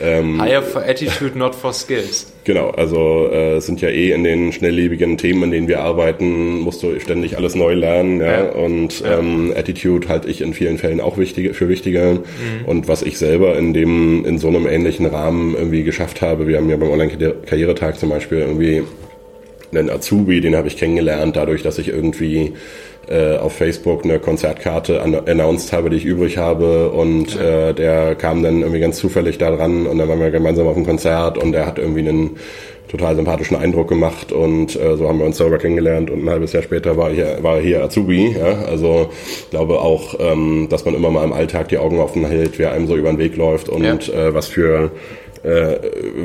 Ähm, 0.00 0.42
Hire 0.42 0.62
for 0.62 0.82
Attitude, 0.82 1.36
not 1.36 1.54
for 1.54 1.72
Skills. 1.72 2.32
Genau, 2.44 2.70
also 2.70 3.28
äh, 3.30 3.60
sind 3.60 3.80
ja 3.80 3.88
eh 3.88 4.12
in 4.12 4.24
den 4.24 4.52
schnelllebigen 4.52 5.18
Themen, 5.18 5.44
in 5.44 5.50
denen 5.50 5.68
wir 5.68 5.80
arbeiten, 5.80 6.60
musst 6.60 6.82
du 6.82 6.98
ständig 7.00 7.36
alles 7.36 7.54
neu 7.54 7.74
lernen. 7.74 8.20
Ja? 8.20 8.44
ja. 8.44 8.50
Und 8.50 9.00
ja. 9.00 9.18
Ähm, 9.18 9.52
Attitude 9.54 10.08
halte 10.08 10.28
ich 10.28 10.40
in 10.40 10.54
vielen 10.54 10.78
Fällen 10.78 11.00
auch 11.00 11.18
wichtig, 11.18 11.54
für 11.54 11.68
wichtiger. 11.68 12.14
Mhm. 12.14 12.64
Und 12.66 12.88
was 12.88 13.02
ich 13.02 13.18
selber 13.18 13.56
in 13.58 13.74
dem 13.74 14.24
in 14.24 14.38
so 14.38 14.48
einem 14.48 14.66
ähnlichen 14.66 15.06
Rahmen 15.06 15.54
irgendwie 15.54 15.82
geschafft 15.82 16.22
habe, 16.22 16.46
wir 16.46 16.56
haben 16.56 16.70
ja 16.70 16.76
beim 16.76 16.90
Online-Karrieretag 16.90 17.98
zum 17.98 18.08
Beispiel 18.08 18.38
irgendwie 18.38 18.82
einen 19.72 19.90
Azubi, 19.90 20.40
den 20.40 20.56
habe 20.56 20.68
ich 20.68 20.76
kennengelernt, 20.76 21.36
dadurch, 21.36 21.62
dass 21.62 21.78
ich 21.78 21.88
irgendwie 21.88 22.54
äh, 23.08 23.36
auf 23.36 23.54
Facebook 23.54 24.04
eine 24.04 24.18
Konzertkarte 24.18 25.02
an, 25.02 25.14
announced 25.14 25.72
habe, 25.72 25.90
die 25.90 25.96
ich 25.96 26.04
übrig 26.04 26.38
habe 26.38 26.90
und 26.90 27.34
ja. 27.34 27.70
äh, 27.70 27.74
der 27.74 28.14
kam 28.14 28.42
dann 28.42 28.60
irgendwie 28.60 28.80
ganz 28.80 28.98
zufällig 28.98 29.38
da 29.38 29.50
dran 29.50 29.86
und 29.86 29.98
dann 29.98 30.08
waren 30.08 30.20
wir 30.20 30.30
gemeinsam 30.30 30.66
auf 30.66 30.74
dem 30.74 30.86
Konzert 30.86 31.38
und 31.38 31.54
er 31.54 31.66
hat 31.66 31.78
irgendwie 31.78 32.00
einen 32.00 32.36
total 32.90 33.14
sympathischen 33.14 33.56
Eindruck 33.56 33.88
gemacht 33.88 34.32
und 34.32 34.74
äh, 34.74 34.96
so 34.96 35.08
haben 35.08 35.20
wir 35.20 35.26
uns 35.26 35.38
selber 35.38 35.58
kennengelernt 35.58 36.10
und 36.10 36.24
ein 36.24 36.30
halbes 36.30 36.52
Jahr 36.52 36.62
später 36.62 36.96
war, 36.96 37.10
hier, 37.10 37.38
war 37.40 37.56
er 37.56 37.62
hier 37.62 37.84
Azubi. 37.84 38.36
Ja? 38.36 38.64
Also 38.64 39.10
glaube 39.50 39.78
auch, 39.78 40.14
ähm, 40.18 40.66
dass 40.68 40.84
man 40.84 40.94
immer 40.94 41.10
mal 41.10 41.24
im 41.24 41.32
Alltag 41.32 41.68
die 41.68 41.78
Augen 41.78 42.00
offen 42.00 42.26
hält, 42.26 42.58
wer 42.58 42.72
einem 42.72 42.88
so 42.88 42.96
über 42.96 43.10
den 43.10 43.18
Weg 43.18 43.36
läuft 43.36 43.68
und 43.68 43.84
ja. 43.84 43.94
äh, 43.94 44.34
was 44.34 44.48
für 44.48 44.90
äh, 45.42 45.76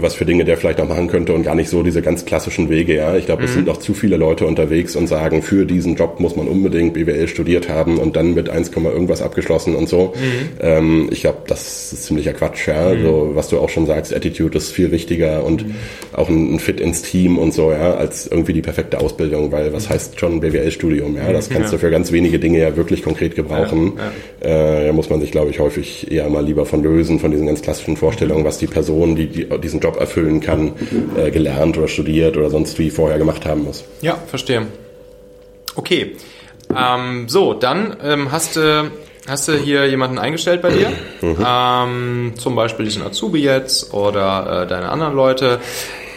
was 0.02 0.16
für 0.16 0.26
Dinge 0.26 0.44
der 0.44 0.58
vielleicht 0.58 0.80
noch 0.80 0.90
machen 0.90 1.08
könnte 1.08 1.34
und 1.34 1.44
gar 1.44 1.56
nicht 1.56 1.70
so 1.70 1.84
diese 1.84 2.02
ganz 2.02 2.26
klassischen 2.26 2.70
Wege. 2.70 2.96
Ja, 2.96 3.16
ich 3.16 3.26
glaube, 3.26 3.44
mhm. 3.44 3.48
es 3.48 3.54
sind 3.54 3.68
noch 3.68 3.78
zu 3.78 3.94
viele 3.94 4.18
Leute 4.18 4.46
unterwegs 4.46 4.96
und 4.96 5.08
sagen, 5.08 5.42
für 5.42 5.66
diesen 5.66 5.96
Job 5.96 6.20
muss 6.20 6.36
man 6.36 6.48
unbedingt 6.48 6.94
BWL 6.94 7.28
studiert 7.28 7.70
haben 7.70 7.98
und 7.98 8.16
dann 8.16 8.34
mit 8.34 8.50
1, 8.50 8.72
irgendwas 8.76 9.22
abgeschlossen 9.22 9.76
und 9.76 9.88
so. 9.88 10.14
Mhm. 10.16 10.50
Ähm, 10.60 11.10
ich 11.12 11.22
glaube, 11.22 11.40
das 11.48 11.94
ist 11.94 12.04
ziemlicher 12.04 12.34
Quatsch. 12.34 12.68
Ja, 12.68 12.94
mhm. 12.94 13.04
so 13.04 13.32
was 13.36 13.50
du 13.50 13.60
auch 13.60 13.70
schon 13.70 13.86
sagst, 13.86 14.14
Attitude 14.14 14.58
ist 14.58 14.72
viel 14.72 14.92
wichtiger 14.92 15.44
und 15.44 15.68
mhm. 15.68 15.76
auch 16.14 16.30
ein, 16.30 16.56
ein, 16.56 16.60
Fit 16.60 16.80
ins 16.80 17.02
Team 17.02 17.38
und 17.38 17.54
so, 17.54 17.72
ja, 17.72 17.96
als 17.96 18.28
irgendwie 18.28 18.54
die 18.54 18.62
perfekte 18.62 19.00
Ausbildung, 19.00 19.52
weil 19.52 19.72
was 19.72 19.90
heißt 19.90 20.20
schon 20.20 20.40
BWL-Studium? 20.40 21.16
Ja, 21.16 21.32
das 21.32 21.50
kannst 21.50 21.72
ja. 21.72 21.78
du 21.78 21.78
für 21.78 21.92
ganz 21.92 22.12
wenige 22.12 22.40
Dinge 22.40 22.60
ja 22.60 22.76
wirklich 22.76 23.04
konkret 23.04 23.36
gebrauchen. 23.36 23.94
Ja, 23.98 24.50
ja. 24.50 24.82
Äh, 24.82 24.88
da 24.88 24.94
muss 24.94 25.10
man 25.10 25.22
sich, 25.22 25.32
glaube 25.32 25.52
ich, 25.52 25.60
häufig 25.60 26.12
eher 26.12 26.28
mal 26.30 26.44
lieber 26.44 26.66
von 26.66 26.84
lösen, 26.84 27.20
von 27.20 27.32
diesen 27.32 27.46
ganz 27.46 27.62
klassischen 27.62 27.98
Vorstellungen, 27.98 28.44
was 28.44 28.58
die 28.58 28.68
Person 28.68 29.05
Person, 29.06 29.16
die, 29.16 29.28
die 29.28 29.60
diesen 29.60 29.80
Job 29.80 29.98
erfüllen 29.98 30.42
kann, 30.42 30.74
äh, 31.16 31.32
gelernt 31.32 31.78
oder 31.78 31.88
studiert 31.88 32.38
oder 32.38 32.50
sonst 32.50 32.80
wie 32.80 32.90
vorher 32.90 33.18
gemacht 33.18 33.46
haben 33.46 33.64
muss. 33.64 33.84
Ja, 34.02 34.18
verstehe. 34.28 34.68
Okay. 35.76 36.16
Ähm, 36.76 37.28
so, 37.28 37.54
dann 37.54 37.98
ähm, 38.04 38.32
hast 38.32 38.56
du 38.56 38.92
hast 39.28 39.48
du 39.48 39.54
hier 39.54 39.88
jemanden 39.88 40.20
eingestellt 40.20 40.62
bei 40.62 40.70
dir, 40.70 40.90
mhm. 41.22 41.38
ähm, 41.46 42.34
zum 42.38 42.56
Beispiel 42.56 42.86
diesen 42.86 43.02
Azubi 43.02 43.42
jetzt 43.42 43.94
oder 43.94 44.64
äh, 44.64 44.68
deine 44.68 44.90
anderen 44.90 45.16
Leute. 45.16 45.60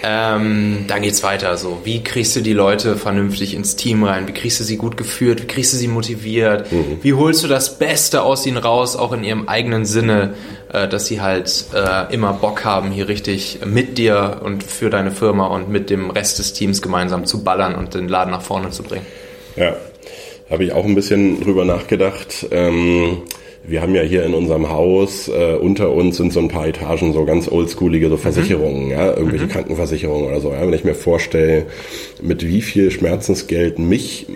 Ähm, 0.03 0.85
dann 0.87 1.03
geht's 1.03 1.23
weiter. 1.23 1.57
So, 1.57 1.81
wie 1.85 2.03
kriegst 2.03 2.37
du 2.37 2.41
die 2.41 2.53
Leute 2.53 2.97
vernünftig 2.97 3.55
ins 3.55 3.77
Team 3.77 4.05
rein? 4.05 4.29
Wie 4.29 4.33
kriegst 4.33 4.61
du 4.61 4.65
sie 4.65 4.77
gut 4.77 4.97
geführt? 4.97 5.43
Wie 5.43 5.47
kriegst 5.47 5.73
du 5.73 5.77
sie 5.77 5.89
motiviert? 5.89 6.71
Mhm. 6.71 6.99
Wie 7.03 7.15
holst 7.15 7.43
du 7.43 7.49
das 7.49 7.79
Beste 7.79 8.23
aus 8.23 8.47
ihnen 8.47 8.59
raus, 8.59 8.97
auch 8.97 9.13
in 9.13 9.25
ihrem 9.25 9.49
eigenen 9.49 9.85
Sinne, 9.85 10.35
äh, 10.73 10.89
dass 10.89 11.07
sie 11.07 11.21
halt 11.21 11.67
äh, 11.75 12.13
immer 12.15 12.33
Bock 12.33 12.65
haben, 12.65 12.91
hier 12.91 13.09
richtig 13.09 13.61
mit 13.65 13.99
dir 13.99 14.41
und 14.45 14.63
für 14.63 14.91
deine 14.91 15.11
Firma 15.11 15.47
und 15.47 15.69
mit 15.69 15.91
dem 15.91 16.11
Rest 16.11 16.39
des 16.39 16.53
Teams 16.53 16.81
gemeinsam 16.83 17.27
zu 17.27 17.43
ballern 17.43 17.75
und 17.75 17.95
den 17.95 18.09
Laden 18.09 18.31
nach 18.31 18.43
vorne 18.43 18.71
zu 18.71 18.83
bringen? 18.83 19.07
Ja, 19.57 19.75
habe 20.51 20.65
ich 20.65 20.73
auch 20.73 20.85
ein 20.85 20.95
bisschen 20.95 21.41
drüber 21.41 21.65
nachgedacht. 21.65 22.47
Ähm 22.51 23.23
wir 23.65 23.83
haben 23.83 23.95
ja 23.95 24.03
hier 24.03 24.25
in 24.25 24.35
unserem 24.35 24.69
Haus 24.71 25.29
äh, 25.29 25.55
unter 25.55 25.93
uns 25.93 26.17
sind 26.17 26.33
so 26.33 26.41
ein 26.41 26.49
paar 26.49 26.67
Etagen 26.67 27.13
so 27.13 27.25
ganz 27.25 27.51
oldschoolige 27.51 28.09
so 28.09 28.17
mhm. 28.17 28.21
Versicherungen, 28.21 28.85
mhm. 28.87 28.91
ja, 28.91 29.15
irgendwelche 29.15 29.47
mhm. 29.47 29.51
Krankenversicherungen 29.51 30.27
oder 30.27 30.41
so. 30.41 30.53
Ja, 30.53 30.63
wenn 30.63 30.73
ich 30.73 30.85
mir 30.85 30.95
vorstelle, 30.95 31.67
mit 32.23 32.47
wie 32.47 32.63
viel 32.63 32.91
Schmerzensgeld 32.91 33.79
mich 33.79 34.27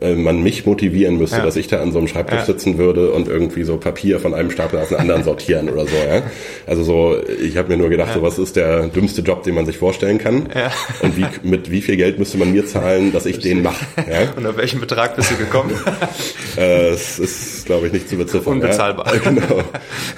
äh, 0.00 0.14
man 0.14 0.42
mich 0.42 0.64
motivieren 0.64 1.18
müsste, 1.18 1.38
ja. 1.38 1.44
dass 1.44 1.56
ich 1.56 1.66
da 1.66 1.80
an 1.80 1.92
so 1.92 1.98
einem 1.98 2.08
Schreibtisch 2.08 2.40
ja. 2.40 2.44
sitzen 2.44 2.78
würde 2.78 3.10
und 3.10 3.28
irgendwie 3.28 3.64
so 3.64 3.78
Papier 3.78 4.20
von 4.20 4.34
einem 4.34 4.50
Stapel 4.50 4.78
auf 4.78 4.88
den 4.88 4.98
anderen 4.98 5.24
sortieren 5.24 5.68
oder 5.68 5.86
so. 5.86 5.96
Ja? 5.96 6.22
Also 6.66 6.82
so, 6.84 7.16
ich 7.42 7.56
habe 7.56 7.68
mir 7.68 7.76
nur 7.76 7.88
gedacht, 7.88 8.14
so 8.14 8.22
was 8.22 8.38
ist 8.38 8.56
der 8.56 8.86
dümmste 8.86 9.22
Job, 9.22 9.42
den 9.42 9.54
man 9.54 9.66
sich 9.66 9.78
vorstellen 9.78 10.18
kann. 10.18 10.48
Ja. 10.54 10.70
Und 11.00 11.16
wie, 11.16 11.26
mit 11.42 11.70
wie 11.70 11.80
viel 11.80 11.96
Geld 11.96 12.18
müsste 12.18 12.38
man 12.38 12.52
mir 12.52 12.66
zahlen, 12.66 13.12
dass 13.12 13.26
ich 13.26 13.40
den 13.40 13.62
mache? 13.62 13.84
Ja? 14.08 14.32
Und 14.36 14.46
auf 14.46 14.56
welchen 14.56 14.80
Betrag 14.80 15.16
bist 15.16 15.30
du 15.32 15.36
gekommen? 15.36 15.72
äh, 16.56 16.90
es 16.90 17.18
ist, 17.18 17.66
glaube 17.66 17.88
ich, 17.88 17.92
nicht 17.92 18.08
zu 18.08 18.16
beziffern. 18.16 18.54
Unbezahlbar. 18.54 19.12
Genau. 19.28 19.62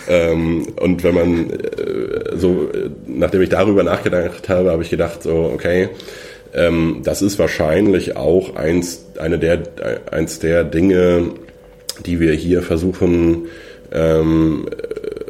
ähm, 0.09 0.66
und 0.79 1.03
wenn 1.03 1.14
man 1.14 1.51
äh, 1.51 2.37
so, 2.37 2.69
nachdem 3.07 3.43
ich 3.43 3.49
darüber 3.49 3.83
nachgedacht 3.83 4.49
habe, 4.49 4.71
habe 4.71 4.83
ich 4.83 4.90
gedacht, 4.90 5.23
so, 5.23 5.51
okay, 5.53 5.88
ähm, 6.55 7.01
das 7.05 7.23
ist 7.23 7.39
wahrscheinlich 7.39 8.17
auch 8.17 8.57
eins, 8.57 9.07
eine 9.19 9.39
der, 9.39 9.63
eins 10.11 10.39
der 10.39 10.65
Dinge, 10.65 11.31
die 12.07 12.21
wir 12.21 12.33
hier 12.33 12.63
versuchen, 12.63 13.47
ähm, 13.93 14.67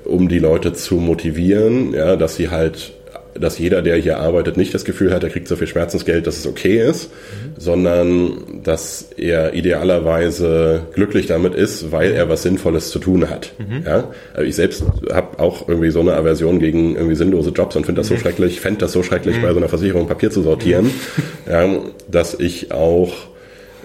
um 0.04 0.28
die 0.28 0.38
Leute 0.38 0.72
zu 0.72 0.96
motivieren, 0.96 1.94
ja, 1.94 2.16
dass 2.16 2.36
sie 2.36 2.50
halt 2.50 2.92
dass 3.38 3.58
jeder, 3.58 3.82
der 3.82 3.96
hier 3.96 4.18
arbeitet, 4.18 4.56
nicht 4.56 4.74
das 4.74 4.84
Gefühl 4.84 5.12
hat, 5.12 5.22
er 5.22 5.30
kriegt 5.30 5.48
so 5.48 5.56
viel 5.56 5.66
Schmerzensgeld, 5.66 6.26
dass 6.26 6.38
es 6.38 6.46
okay 6.46 6.78
ist, 6.80 7.10
mhm. 7.10 7.60
sondern 7.60 8.60
dass 8.62 9.10
er 9.16 9.54
idealerweise 9.54 10.82
glücklich 10.94 11.26
damit 11.26 11.54
ist, 11.54 11.92
weil 11.92 12.12
er 12.12 12.28
was 12.28 12.42
Sinnvolles 12.42 12.90
zu 12.90 12.98
tun 12.98 13.30
hat. 13.30 13.52
Mhm. 13.58 13.84
Ja? 13.86 14.10
Also 14.34 14.48
ich 14.48 14.56
selbst 14.56 14.84
habe 15.12 15.38
auch 15.38 15.68
irgendwie 15.68 15.90
so 15.90 16.00
eine 16.00 16.14
Aversion 16.14 16.58
gegen 16.58 16.96
irgendwie 16.96 17.16
sinnlose 17.16 17.50
Jobs 17.50 17.76
und 17.76 17.86
finde 17.86 18.00
das 18.00 18.08
so 18.08 18.14
mhm. 18.14 18.20
schrecklich, 18.20 18.60
fände 18.60 18.80
das 18.80 18.92
so 18.92 19.02
schrecklich, 19.02 19.36
mhm. 19.36 19.42
bei 19.42 19.52
so 19.52 19.58
einer 19.58 19.68
Versicherung 19.68 20.06
Papier 20.06 20.30
zu 20.30 20.42
sortieren, 20.42 20.86
mhm. 20.86 21.50
ja, 21.50 21.68
dass 22.08 22.34
ich 22.34 22.72
auch 22.72 23.12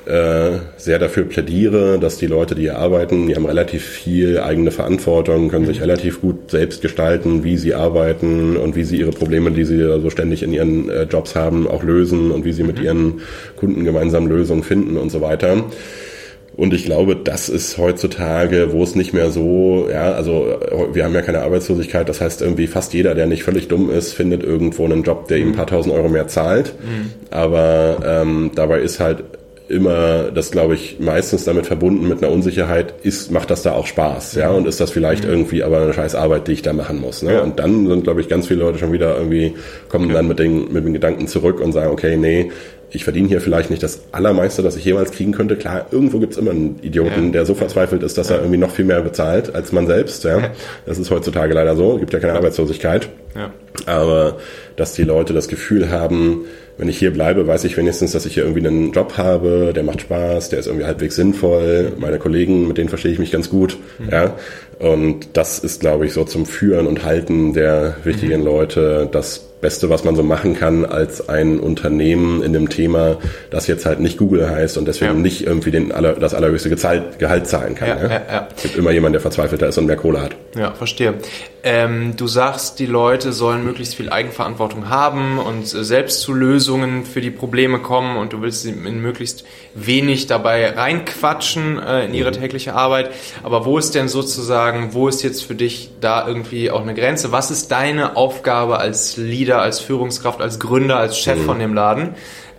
äh, 0.06 0.60
sehr 0.78 1.00
dafür 1.00 1.24
plädiere, 1.26 2.00
dass 2.00 2.18
die 2.18 2.28
Leute, 2.28 2.56
die 2.56 2.64
hier 2.64 2.78
arbeiten, 2.78 3.28
die 3.28 3.36
haben 3.36 3.46
relativ 3.46 3.84
viel 3.84 4.40
eigene 4.40 4.72
Verantwortung, 4.72 5.50
können 5.50 5.66
sich 5.66 5.82
relativ 5.82 6.22
gut 6.22 6.52
selbst 6.52 6.82
gestalten, 6.82 7.44
wie 7.44 7.58
sie 7.58 7.74
arbeiten 7.74 8.58
und 8.58 8.76
wie 8.76 8.84
sie 8.84 8.98
ihre 8.98 9.12
Probleme, 9.12 9.52
die 9.52 9.66
sie 9.66 9.80
so 9.80 10.10
ständig 10.10 10.44
in 10.44 10.54
ihren 10.54 10.90
äh, 10.90 11.04
Jobs 11.04 11.36
haben, 11.36 11.68
auch 11.68 11.84
lösen 11.84 12.32
und 12.32 12.46
wie 12.46 12.54
sie 12.54 12.64
mit 12.64 12.80
mhm. 12.80 12.86
ihren 12.86 13.22
Kunden 13.56 13.84
gemeinsam 13.84 14.28
Lösungen 14.28 14.64
finden 14.64 14.98
und 14.98 15.10
so 15.10 15.22
weiter. 15.22 15.66
Und 16.56 16.74
ich 16.74 16.86
glaube, 16.86 17.18
das 17.18 17.50
ist 17.50 17.78
heutzutage, 17.78 18.72
wo 18.72 18.82
es 18.84 18.96
nicht 18.96 19.14
mehr 19.14 19.30
so, 19.30 19.90
ja, 19.92 20.14
also 20.14 20.58
wir 20.94 21.04
haben 21.04 21.14
ja 21.14 21.22
keine 21.22 21.42
Arbeitslosigkeit, 21.42 22.08
das 22.08 22.22
heißt 22.22 22.42
irgendwie 22.42 22.68
fast 22.68 22.94
jeder, 22.94 23.14
der 23.14 23.26
nicht 23.26 23.44
völlig 23.44 23.68
dumm 23.68 23.90
ist, 23.90 24.14
findet 24.14 24.42
irgendwo 24.42 24.86
einen 24.86 25.04
Job, 25.04 25.28
der 25.28 25.38
ihm 25.38 25.50
ein 25.50 25.56
paar 25.56 25.68
tausend 25.68 25.94
Euro 25.94 26.08
mehr 26.08 26.28
zahlt. 26.28 26.76
Mhm. 26.80 27.12
Aber 27.30 27.98
ähm, 28.06 28.52
dabei 28.56 28.80
ist 28.80 29.02
halt 29.02 29.24
immer 29.68 30.32
das, 30.32 30.52
glaube 30.52 30.76
ich, 30.76 31.00
meistens 31.00 31.44
damit 31.44 31.66
verbunden 31.66 32.08
mit 32.08 32.24
einer 32.24 32.32
Unsicherheit, 32.32 32.94
ist, 33.04 33.32
macht 33.32 33.50
das 33.50 33.64
da 33.64 33.74
auch 33.74 33.88
Spaß, 33.88 34.36
ja, 34.36 34.52
und 34.52 34.68
ist 34.68 34.80
das 34.80 34.92
vielleicht 34.92 35.24
mhm. 35.24 35.32
irgendwie 35.32 35.64
aber 35.64 35.82
eine 35.82 35.94
scheiß 35.94 36.16
Arbeit, 36.16 36.48
die 36.48 36.54
ich 36.54 36.62
da 36.62 36.74
machen 36.74 37.00
muss, 37.02 37.24
ne? 37.24 37.34
Ja. 37.34 37.42
Und 37.42 37.60
dann 37.60 37.88
sind, 37.88 38.04
glaube 38.04 38.22
ich, 38.22 38.30
ganz 38.30 38.48
viele 38.48 38.62
Leute 38.62 38.78
schon 38.78 38.92
wieder 38.92 39.18
irgendwie, 39.18 39.56
kommen 39.90 40.06
okay. 40.06 40.14
dann 40.14 40.28
mit 40.28 40.40
den, 40.40 40.72
mit 40.72 40.86
den 40.86 40.94
Gedanken 40.94 41.28
zurück 41.28 41.60
und 41.60 41.72
sagen, 41.72 41.92
okay, 41.92 42.16
nee, 42.16 42.52
ich 42.92 43.04
verdiene 43.04 43.28
hier 43.28 43.42
vielleicht 43.42 43.70
nicht 43.70 43.84
das 43.84 44.04
Allermeiste, 44.12 44.62
das 44.62 44.76
ich 44.76 44.86
jemals 44.86 45.12
kriegen 45.12 45.32
könnte. 45.32 45.56
Klar, 45.56 45.88
irgendwo 45.92 46.20
gibt's 46.20 46.38
immer 46.38 46.52
einen 46.52 46.80
Idioten, 46.82 47.26
ja. 47.26 47.32
der 47.32 47.46
so 47.46 47.54
verzweifelt 47.54 48.04
ist, 48.04 48.18
dass 48.18 48.30
ja. 48.30 48.36
er 48.36 48.42
irgendwie 48.42 48.58
noch 48.58 48.72
viel 48.72 48.86
mehr 48.86 49.02
bezahlt 49.02 49.54
als 49.54 49.72
man 49.72 49.88
selbst. 49.88 50.24
Ja. 50.24 50.52
Das 50.86 50.98
ist 50.98 51.12
heutzutage 51.12 51.54
leider 51.54 51.76
so. 51.76 51.98
Gibt 51.98 52.14
ja 52.14 52.20
keine 52.20 52.34
Arbeitslosigkeit. 52.34 53.10
Ja. 53.36 53.52
Aber 53.86 54.38
dass 54.78 54.94
die 54.94 55.04
Leute 55.04 55.34
das 55.34 55.48
Gefühl 55.48 55.90
haben, 55.90 56.46
wenn 56.78 56.90
ich 56.90 56.98
hier 56.98 57.12
bleibe, 57.12 57.48
weiß 57.48 57.64
ich 57.64 57.78
wenigstens, 57.78 58.12
dass 58.12 58.26
ich 58.26 58.34
hier 58.34 58.44
irgendwie 58.44 58.66
einen 58.68 58.92
Job 58.92 59.18
habe, 59.18 59.72
der 59.74 59.84
macht 59.84 60.02
Spaß, 60.02 60.50
der 60.50 60.60
ist 60.60 60.68
irgendwie 60.68 60.86
halbwegs 60.86 61.16
sinnvoll. 61.16 61.94
Meine 61.98 62.20
Kollegen, 62.20 62.68
mit 62.68 62.78
denen 62.78 62.90
verstehe 62.90 63.12
ich 63.12 63.20
mich 63.20 63.32
ganz 63.32 63.50
gut. 63.50 63.78
Mhm. 64.00 64.10
Ja. 64.10 64.36
Und 64.80 65.30
das 65.34 65.60
ist, 65.60 65.80
glaube 65.80 66.06
ich, 66.06 66.14
so 66.14 66.26
zum 66.26 66.46
Führen 66.46 66.88
und 66.88 67.06
Halten 67.06 67.54
der 67.54 67.96
wichtigen 68.04 68.40
mhm. 68.40 68.46
Leute 68.46 69.10
das 69.10 69.46
Beste, 69.62 69.90
was 69.90 70.04
man 70.04 70.16
so 70.16 70.22
machen 70.22 70.56
kann 70.56 70.86
als 70.86 71.28
ein 71.28 71.60
Unternehmen 71.60 72.44
in 72.44 72.54
dem 72.54 72.70
Thema, 72.70 73.18
das 73.50 73.66
jetzt 73.66 73.86
halt 73.88 74.00
nicht 74.00 74.18
Google 74.18 74.48
heißt 74.48 74.78
und 74.78 74.88
deswegen 74.88 75.16
ja. 75.16 75.20
nicht 75.20 75.48
irgendwie 75.48 75.72
den 75.72 75.92
aller, 75.92 76.14
das 76.14 76.36
allerhöchste 76.36 76.70
Gehalt 76.70 77.48
zahlen 77.48 77.74
kann. 77.74 77.88
Ja, 77.88 78.04
ja? 78.04 78.10
Ja, 78.12 78.48
Es 78.56 78.62
gibt 78.62 78.78
immer 78.78 78.92
jemanden, 78.92 79.14
der 79.14 79.22
verzweifelter 79.22 79.68
ist 79.68 79.78
und 79.80 79.88
mehr 79.88 79.96
Kohle 79.96 80.22
hat. 80.22 80.36
Ja, 80.56 80.72
verstehe. 80.74 81.16
Ähm, 81.64 82.14
du 82.16 82.28
sagst, 82.28 82.78
die 82.78 82.86
Leute 82.86 83.32
sollen 83.32 83.64
möglichst 83.64 83.96
viel 83.96 84.12
Eigenverantwortung 84.12 84.90
haben 84.90 85.40
und 85.40 85.66
selbst 85.66 86.22
zu 86.22 86.34
Lösungen 86.66 87.06
für 87.06 87.22
die 87.22 87.32
Probleme 87.32 87.80
kommen 87.80 88.18
und 88.18 88.34
du 88.34 88.42
willst 88.42 88.64
sie 88.64 88.72
in 88.72 89.02
möglichst 89.02 89.46
wenig 89.74 90.28
dabei 90.28 90.72
reinquatschen 90.72 91.80
äh, 91.80 92.06
in 92.06 92.14
ihre 92.14 92.32
mhm. 92.32 92.36
tägliche 92.36 92.74
Arbeit. 92.74 93.12
Aber 93.44 93.66
wo 93.66 93.78
ist 93.78 93.96
denn 93.96 94.08
sozusagen, 94.08 94.94
wo 94.94 95.08
ist 95.08 95.24
jetzt 95.24 95.44
für 95.44 95.56
dich 95.56 95.92
da 96.02 96.28
irgendwie 96.28 96.72
auch 96.72 96.82
eine 96.82 96.94
Grenze? 96.94 97.32
Was 97.32 97.52
ist 97.52 97.72
deine 97.72 98.18
Aufgabe 98.18 98.80
als 98.80 99.18
Leader? 99.18 99.46
Leader, 99.46 99.62
als 99.62 99.80
Führungskraft, 99.80 100.42
als 100.42 100.60
Gründer, 100.60 100.98
als 100.98 101.20
Chef 101.20 101.40
mhm. 101.40 101.46
von 101.46 101.60
dem 101.60 101.74
Laden. 101.74 102.16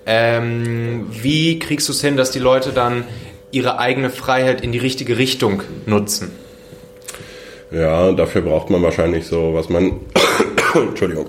Ähm, 0.06 1.06
wie 1.10 1.58
kriegst 1.58 1.88
du 1.88 1.92
es 1.92 2.00
hin, 2.00 2.16
dass 2.16 2.30
die 2.30 2.38
Leute 2.38 2.70
dann 2.72 3.04
ihre 3.50 3.78
eigene 3.78 4.10
Freiheit 4.10 4.60
in 4.60 4.72
die 4.72 4.78
richtige 4.78 5.18
Richtung 5.18 5.62
nutzen? 5.86 6.30
Ja, 7.72 8.12
dafür 8.12 8.42
braucht 8.42 8.70
man 8.70 8.82
wahrscheinlich 8.82 9.26
so, 9.26 9.52
was 9.54 9.68
man, 9.68 10.00
Entschuldigung, 10.74 11.26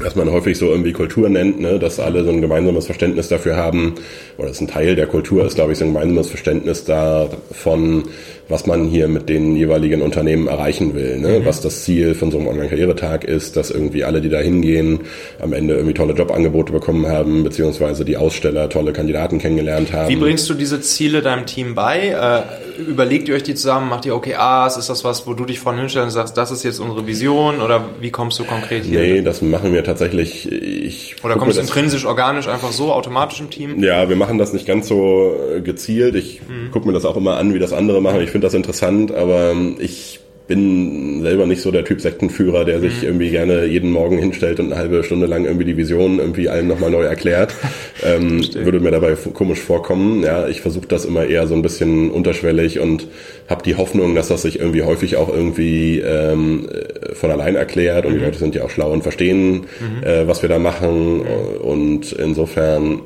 was 0.00 0.14
man 0.14 0.30
häufig 0.30 0.58
so 0.58 0.66
irgendwie 0.66 0.92
Kultur 0.92 1.28
nennt, 1.28 1.60
ne, 1.60 1.78
dass 1.78 1.98
alle 1.98 2.24
so 2.24 2.30
ein 2.30 2.40
gemeinsames 2.40 2.86
Verständnis 2.86 3.28
dafür 3.28 3.56
haben, 3.56 3.94
oder 4.36 4.48
das 4.48 4.56
ist 4.56 4.62
ein 4.62 4.68
Teil 4.68 4.96
der 4.96 5.06
Kultur, 5.06 5.44
ist 5.46 5.54
glaube 5.54 5.72
ich 5.72 5.78
so 5.78 5.84
ein 5.84 5.92
gemeinsames 5.92 6.28
Verständnis 6.28 6.84
davon, 6.84 8.04
was 8.48 8.66
man 8.66 8.84
hier 8.84 9.08
mit 9.08 9.28
den 9.28 9.56
jeweiligen 9.56 10.02
Unternehmen 10.02 10.46
erreichen 10.46 10.94
will. 10.94 11.18
Ne? 11.18 11.40
Mhm. 11.40 11.44
Was 11.46 11.60
das 11.60 11.82
Ziel 11.84 12.14
von 12.14 12.30
so 12.30 12.38
einem 12.38 12.48
Online-Karrieretag 12.48 13.24
ist, 13.24 13.56
dass 13.56 13.70
irgendwie 13.70 14.04
alle, 14.04 14.20
die 14.20 14.28
da 14.28 14.38
hingehen, 14.38 15.00
am 15.40 15.52
Ende 15.52 15.74
irgendwie 15.74 15.94
tolle 15.94 16.12
Jobangebote 16.12 16.72
bekommen 16.72 17.08
haben, 17.08 17.42
beziehungsweise 17.42 18.04
die 18.04 18.16
Aussteller 18.16 18.68
tolle 18.68 18.92
Kandidaten 18.92 19.38
kennengelernt 19.38 19.92
haben. 19.92 20.08
Wie 20.08 20.16
bringst 20.16 20.48
du 20.48 20.54
diese 20.54 20.80
Ziele 20.80 21.22
deinem 21.22 21.46
Team 21.46 21.74
bei? 21.74 22.44
Äh, 22.78 22.82
überlegt 22.82 23.28
ihr 23.28 23.34
euch 23.34 23.42
die 23.42 23.54
zusammen, 23.54 23.88
macht 23.88 24.06
ihr 24.06 24.14
OKRs? 24.14 24.76
Ist 24.76 24.88
das 24.88 25.04
was, 25.04 25.26
wo 25.26 25.34
du 25.34 25.44
dich 25.44 25.60
vorhin 25.60 25.80
hinstellst 25.80 26.06
und 26.06 26.12
sagst, 26.12 26.36
das 26.36 26.50
ist 26.50 26.62
jetzt 26.62 26.78
unsere 26.78 27.06
Vision? 27.06 27.60
Oder 27.60 27.84
wie 28.00 28.10
kommst 28.10 28.38
du 28.38 28.44
konkret 28.44 28.84
hier? 28.84 29.00
Nee, 29.00 29.22
das 29.22 29.42
machen 29.42 29.72
wir 29.72 29.84
tatsächlich. 29.84 30.50
Ich 30.50 31.16
oder 31.22 31.36
kommst 31.36 31.56
du 31.56 31.60
intrinsisch, 31.60 32.04
organisch, 32.04 32.48
einfach 32.48 32.72
so, 32.72 32.92
automatisch 32.92 33.40
im 33.40 33.50
Team? 33.50 33.82
Ja, 33.82 34.08
wir 34.08 34.16
machen 34.16 34.38
das 34.38 34.52
nicht 34.52 34.66
ganz 34.66 34.88
so 34.88 35.34
gezielt. 35.62 36.14
Ich 36.14 36.40
mhm. 36.48 36.70
gucke 36.70 36.86
mir 36.86 36.92
das 36.92 37.04
auch 37.04 37.16
immer 37.16 37.36
an, 37.36 37.54
wie 37.54 37.58
das 37.58 37.72
andere 37.72 38.00
machen. 38.00 38.20
Ich 38.20 38.30
finde 38.30 38.46
das 38.46 38.54
interessant, 38.54 39.12
aber 39.12 39.54
ich 39.78 40.20
bin 40.46 41.22
selber 41.22 41.46
nicht 41.46 41.60
so 41.60 41.70
der 41.70 41.84
Typ 41.84 42.00
Sektenführer, 42.00 42.64
der 42.64 42.80
sich 42.80 43.02
mhm. 43.02 43.08
irgendwie 43.08 43.30
gerne 43.30 43.64
jeden 43.64 43.90
Morgen 43.90 44.18
hinstellt 44.18 44.60
und 44.60 44.66
eine 44.66 44.76
halbe 44.76 45.02
Stunde 45.02 45.26
lang 45.26 45.44
irgendwie 45.44 45.64
die 45.64 45.76
Vision 45.76 46.18
irgendwie 46.18 46.48
allen 46.48 46.68
nochmal 46.68 46.90
neu 46.90 47.02
erklärt. 47.02 47.54
ähm, 48.04 48.40
würde 48.54 48.80
mir 48.80 48.92
dabei 48.92 49.14
komisch 49.14 49.60
vorkommen. 49.60 50.22
Ja, 50.22 50.46
ich 50.46 50.60
versuche 50.60 50.86
das 50.86 51.04
immer 51.04 51.26
eher 51.26 51.46
so 51.46 51.54
ein 51.54 51.62
bisschen 51.62 52.10
unterschwellig 52.10 52.78
und 52.78 53.08
habe 53.48 53.62
die 53.64 53.74
Hoffnung, 53.74 54.14
dass 54.14 54.28
das 54.28 54.42
sich 54.42 54.60
irgendwie 54.60 54.82
häufig 54.82 55.16
auch 55.16 55.28
irgendwie 55.28 56.00
ähm, 56.00 56.68
von 57.14 57.30
allein 57.30 57.56
erklärt 57.56 58.06
und 58.06 58.14
mhm. 58.14 58.18
die 58.18 58.24
Leute 58.24 58.38
sind 58.38 58.54
ja 58.54 58.64
auch 58.64 58.70
schlau 58.70 58.92
und 58.92 59.02
verstehen, 59.02 59.66
mhm. 59.80 60.04
äh, 60.04 60.28
was 60.28 60.42
wir 60.42 60.48
da 60.48 60.58
machen. 60.58 61.22
Und 61.60 62.12
insofern 62.12 63.00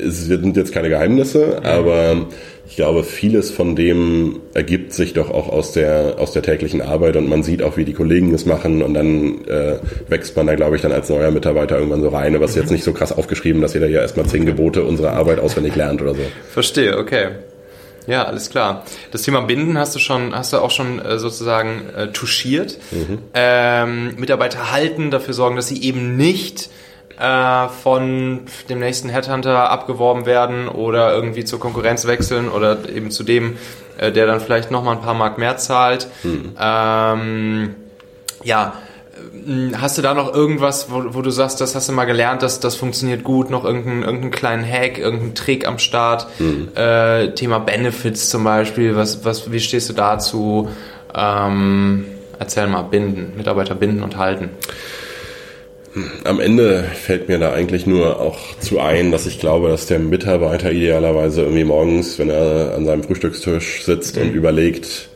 es 0.00 0.26
sind 0.26 0.56
jetzt 0.56 0.72
keine 0.72 0.88
Geheimnisse, 0.88 1.58
mhm. 1.60 1.66
aber 1.66 2.26
ich 2.70 2.76
glaube, 2.76 3.02
vieles 3.02 3.50
von 3.50 3.74
dem 3.74 4.42
ergibt 4.54 4.92
sich 4.92 5.12
doch 5.12 5.28
auch 5.28 5.48
aus 5.48 5.72
der, 5.72 6.14
aus 6.18 6.30
der 6.30 6.42
täglichen 6.42 6.80
Arbeit 6.80 7.16
und 7.16 7.28
man 7.28 7.42
sieht 7.42 7.64
auch, 7.64 7.76
wie 7.76 7.84
die 7.84 7.94
Kollegen 7.94 8.32
es 8.32 8.46
machen 8.46 8.80
und 8.82 8.94
dann 8.94 9.44
äh, 9.46 9.78
wächst 10.08 10.36
man 10.36 10.46
da, 10.46 10.54
glaube 10.54 10.76
ich, 10.76 10.82
dann 10.82 10.92
als 10.92 11.08
neuer 11.08 11.32
Mitarbeiter 11.32 11.76
irgendwann 11.76 12.00
so 12.00 12.10
rein. 12.10 12.36
Aber 12.36 12.44
es 12.44 12.52
ist 12.52 12.56
jetzt 12.58 12.70
nicht 12.70 12.84
so 12.84 12.92
krass 12.92 13.10
aufgeschrieben, 13.10 13.60
dass 13.60 13.74
jeder 13.74 13.88
hier 13.88 14.00
erstmal 14.00 14.26
zehn 14.26 14.46
Gebote 14.46 14.84
unserer 14.84 15.14
Arbeit 15.14 15.40
auswendig 15.40 15.74
lernt 15.74 16.00
oder 16.00 16.14
so. 16.14 16.20
Verstehe, 16.52 16.96
okay. 16.96 17.30
Ja, 18.06 18.22
alles 18.22 18.50
klar. 18.50 18.86
Das 19.10 19.22
Thema 19.22 19.40
Binden 19.40 19.76
hast 19.76 19.96
du 19.96 19.98
schon, 19.98 20.32
hast 20.32 20.52
du 20.52 20.58
auch 20.58 20.70
schon 20.70 21.00
äh, 21.00 21.18
sozusagen 21.18 21.88
äh, 21.96 22.06
touchiert. 22.12 22.78
Mhm. 22.92 23.18
Ähm, 23.34 24.14
Mitarbeiter 24.16 24.70
halten, 24.70 25.10
dafür 25.10 25.34
sorgen, 25.34 25.56
dass 25.56 25.66
sie 25.66 25.82
eben 25.82 26.16
nicht 26.16 26.70
äh, 27.20 27.68
von 27.68 28.40
dem 28.68 28.80
nächsten 28.80 29.10
Headhunter 29.10 29.70
abgeworben 29.70 30.24
werden 30.24 30.68
oder 30.68 31.12
irgendwie 31.12 31.44
zur 31.44 31.60
Konkurrenz 31.60 32.06
wechseln 32.06 32.48
oder 32.48 32.88
eben 32.88 33.10
zu 33.10 33.24
dem, 33.24 33.58
äh, 33.98 34.10
der 34.10 34.26
dann 34.26 34.40
vielleicht 34.40 34.70
nochmal 34.70 34.96
ein 34.96 35.02
paar 35.02 35.14
Mark 35.14 35.36
mehr 35.36 35.58
zahlt. 35.58 36.08
Hm. 36.22 36.52
Ähm, 36.58 37.74
ja, 38.42 38.72
äh, 39.46 39.74
Hast 39.76 39.98
du 39.98 40.02
da 40.02 40.14
noch 40.14 40.34
irgendwas, 40.34 40.90
wo, 40.90 41.14
wo, 41.14 41.20
du 41.20 41.30
sagst, 41.30 41.60
das 41.60 41.74
hast 41.74 41.90
du 41.90 41.92
mal 41.92 42.06
gelernt, 42.06 42.42
dass 42.42 42.58
das 42.58 42.74
funktioniert 42.76 43.22
gut, 43.22 43.50
noch 43.50 43.64
irgendeinen 43.64 44.02
irgendeinen 44.02 44.30
kleinen 44.30 44.64
Hack, 44.64 44.98
irgendeinen 44.98 45.34
Trick 45.34 45.68
am 45.68 45.78
Start? 45.78 46.26
Mhm. 46.38 46.68
Äh, 46.74 47.34
Thema 47.34 47.58
Benefits 47.58 48.30
zum 48.30 48.44
Beispiel, 48.44 48.96
was, 48.96 49.26
was, 49.26 49.52
wie 49.52 49.60
stehst 49.60 49.90
du 49.90 49.92
dazu? 49.92 50.70
Ähm, 51.14 52.06
erzähl 52.38 52.66
mal, 52.66 52.82
binden, 52.82 53.34
Mitarbeiter 53.36 53.74
binden 53.74 54.02
und 54.02 54.16
halten. 54.16 54.50
Am 56.24 56.38
Ende 56.38 56.84
fällt 56.94 57.28
mir 57.28 57.38
da 57.38 57.52
eigentlich 57.52 57.86
nur 57.86 58.20
auch 58.20 58.38
zu 58.60 58.78
ein, 58.78 59.10
dass 59.10 59.26
ich 59.26 59.40
glaube, 59.40 59.68
dass 59.68 59.86
der 59.86 59.98
Mitarbeiter 59.98 60.70
idealerweise 60.70 61.42
irgendwie 61.42 61.64
morgens, 61.64 62.18
wenn 62.18 62.30
er 62.30 62.74
an 62.76 62.86
seinem 62.86 63.02
Frühstückstisch 63.02 63.84
sitzt 63.84 64.16
mhm. 64.16 64.22
und 64.22 64.34
überlegt, 64.34 65.08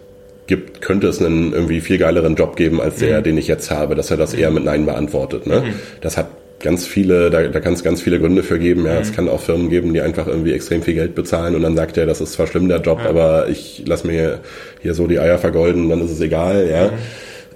gibt, 0.47 0.81
könnte 0.81 1.07
es 1.07 1.21
einen 1.21 1.53
irgendwie 1.53 1.81
viel 1.81 1.99
geileren 1.99 2.35
Job 2.35 2.57
geben 2.57 2.81
als 2.81 2.97
der, 2.97 3.21
mhm. 3.21 3.25
den 3.25 3.39
ich 3.39 3.47
jetzt 3.47 3.71
habe, 3.71 3.95
dass 3.95 4.11
er 4.11 4.17
das 4.17 4.35
eher 4.35 4.51
mit 4.51 4.65
Nein 4.65 4.85
beantwortet. 4.85 5.47
Ne? 5.47 5.61
Mhm. 5.61 5.75
Das 6.01 6.17
hat 6.17 6.29
ganz 6.61 6.87
viele, 6.87 7.31
da, 7.31 7.43
da 7.43 7.61
kann 7.61 7.75
es 7.75 7.85
ganz 7.85 8.01
viele 8.01 8.19
Gründe 8.19 8.43
für 8.43 8.59
geben. 8.59 8.87
Ja, 8.87 8.99
es 8.99 9.11
mhm. 9.11 9.15
kann 9.15 9.29
auch 9.29 9.41
Firmen 9.41 9.71
geben, 9.71 9.93
die 9.95 10.01
einfach 10.01 10.27
irgendwie 10.27 10.53
extrem 10.53 10.83
viel 10.83 10.95
Geld 10.95 11.15
bezahlen 11.15 11.55
und 11.55 11.63
dann 11.63 11.77
sagt 11.77 11.97
er, 11.99 12.07
das 12.07 12.21
ist 12.21 12.33
zwar 12.33 12.47
schlimm 12.47 12.69
der 12.69 12.81
Job, 12.81 13.01
ja. 13.03 13.11
aber 13.11 13.49
ich 13.49 13.85
lass 13.87 14.03
mir 14.03 14.41
hier 14.83 14.95
so 14.95 15.07
die 15.07 15.21
Eier 15.21 15.39
vergolden, 15.39 15.89
dann 15.89 16.01
ist 16.01 16.11
es 16.11 16.21
egal. 16.21 16.69
Ja. 16.69 16.91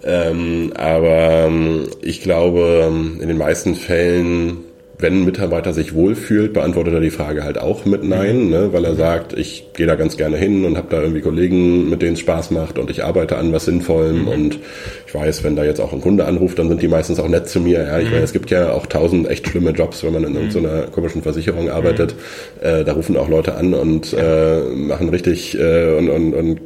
Ähm, 0.04 0.72
aber 0.76 1.46
ähm, 1.46 1.88
ich 2.02 2.20
glaube, 2.20 2.84
ähm, 2.86 3.18
in 3.20 3.28
den 3.28 3.38
meisten 3.38 3.74
Fällen 3.74 4.58
wenn 4.98 5.20
ein 5.20 5.24
Mitarbeiter 5.24 5.72
sich 5.72 5.94
wohlfühlt, 5.94 6.52
beantwortet 6.52 6.94
er 6.94 7.00
die 7.00 7.10
Frage 7.10 7.44
halt 7.44 7.58
auch 7.58 7.84
mit 7.84 8.02
Nein, 8.02 8.44
mhm. 8.44 8.50
ne, 8.50 8.72
weil 8.72 8.84
er 8.84 8.96
sagt, 8.96 9.32
ich 9.32 9.72
gehe 9.74 9.86
da 9.86 9.94
ganz 9.94 10.16
gerne 10.16 10.36
hin 10.36 10.64
und 10.64 10.76
habe 10.76 10.88
da 10.90 11.00
irgendwie 11.00 11.20
Kollegen, 11.20 11.88
mit 11.88 12.02
denen 12.02 12.14
es 12.14 12.20
Spaß 12.20 12.50
macht 12.50 12.78
und 12.78 12.90
ich 12.90 13.04
arbeite 13.04 13.36
an 13.36 13.52
was 13.52 13.66
Sinnvollem 13.66 14.22
mhm. 14.22 14.28
und 14.28 14.58
ich 15.06 15.14
weiß, 15.14 15.44
wenn 15.44 15.54
da 15.54 15.64
jetzt 15.64 15.80
auch 15.80 15.92
ein 15.92 16.00
Kunde 16.00 16.24
anruft, 16.24 16.58
dann 16.58 16.68
sind 16.68 16.82
die 16.82 16.88
meistens 16.88 17.20
auch 17.20 17.28
nett 17.28 17.48
zu 17.48 17.60
mir. 17.60 17.82
Ja, 17.82 17.98
ich 17.98 18.06
mhm. 18.06 18.12
meine, 18.12 18.24
es 18.24 18.32
gibt 18.32 18.50
ja 18.50 18.72
auch 18.72 18.86
tausend 18.86 19.28
echt 19.30 19.46
schlimme 19.46 19.70
Jobs, 19.70 20.02
wenn 20.02 20.12
man 20.12 20.24
in 20.24 20.32
mhm. 20.32 20.50
so 20.50 20.58
einer 20.58 20.82
komischen 20.82 21.22
Versicherung 21.22 21.70
arbeitet. 21.70 22.14
Mhm. 22.60 22.66
Äh, 22.66 22.84
da 22.84 22.92
rufen 22.92 23.16
auch 23.16 23.28
Leute 23.28 23.54
an 23.54 23.74
und 23.74 24.12
äh, 24.12 24.60
machen 24.74 25.10
richtig 25.10 25.56
äh, 25.58 25.96
und, 25.96 26.08
und, 26.08 26.34
und 26.34 26.60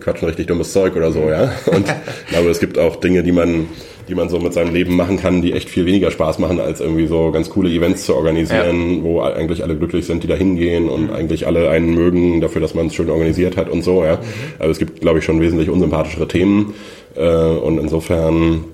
quatschen 0.00 0.26
richtig 0.26 0.48
dummes 0.48 0.72
Zeug 0.72 0.96
oder 0.96 1.12
so, 1.12 1.28
ja. 1.28 1.52
Und 1.66 1.86
ich 1.88 2.32
glaube, 2.32 2.50
es 2.50 2.60
gibt 2.60 2.78
auch 2.78 2.96
Dinge, 2.96 3.22
die 3.22 3.32
man 3.32 3.68
die 4.08 4.14
man 4.14 4.28
so 4.28 4.38
mit 4.38 4.52
seinem 4.52 4.72
Leben 4.72 4.96
machen 4.96 5.16
kann, 5.16 5.42
die 5.42 5.52
echt 5.52 5.68
viel 5.68 5.86
weniger 5.86 6.10
Spaß 6.10 6.38
machen, 6.38 6.60
als 6.60 6.80
irgendwie 6.80 7.06
so 7.06 7.30
ganz 7.32 7.50
coole 7.50 7.70
Events 7.70 8.04
zu 8.04 8.14
organisieren, 8.14 8.98
ja. 8.98 9.02
wo 9.02 9.20
eigentlich 9.20 9.62
alle 9.62 9.76
glücklich 9.76 10.06
sind, 10.06 10.22
die 10.22 10.28
da 10.28 10.34
hingehen 10.34 10.88
und 10.88 11.10
eigentlich 11.10 11.46
alle 11.46 11.70
einen 11.70 11.94
mögen 11.94 12.40
dafür, 12.40 12.60
dass 12.60 12.74
man 12.74 12.86
es 12.86 12.94
schön 12.94 13.10
organisiert 13.10 13.56
hat 13.56 13.68
und 13.68 13.82
so, 13.82 14.04
ja. 14.04 14.16
Mhm. 14.16 14.20
Also 14.58 14.72
es 14.72 14.78
gibt, 14.78 15.00
glaube 15.00 15.18
ich, 15.18 15.24
schon 15.24 15.40
wesentlich 15.40 15.70
unsympathischere 15.70 16.28
Themen. 16.28 16.74
Äh, 17.16 17.26
und 17.26 17.78
insofern 17.78 18.64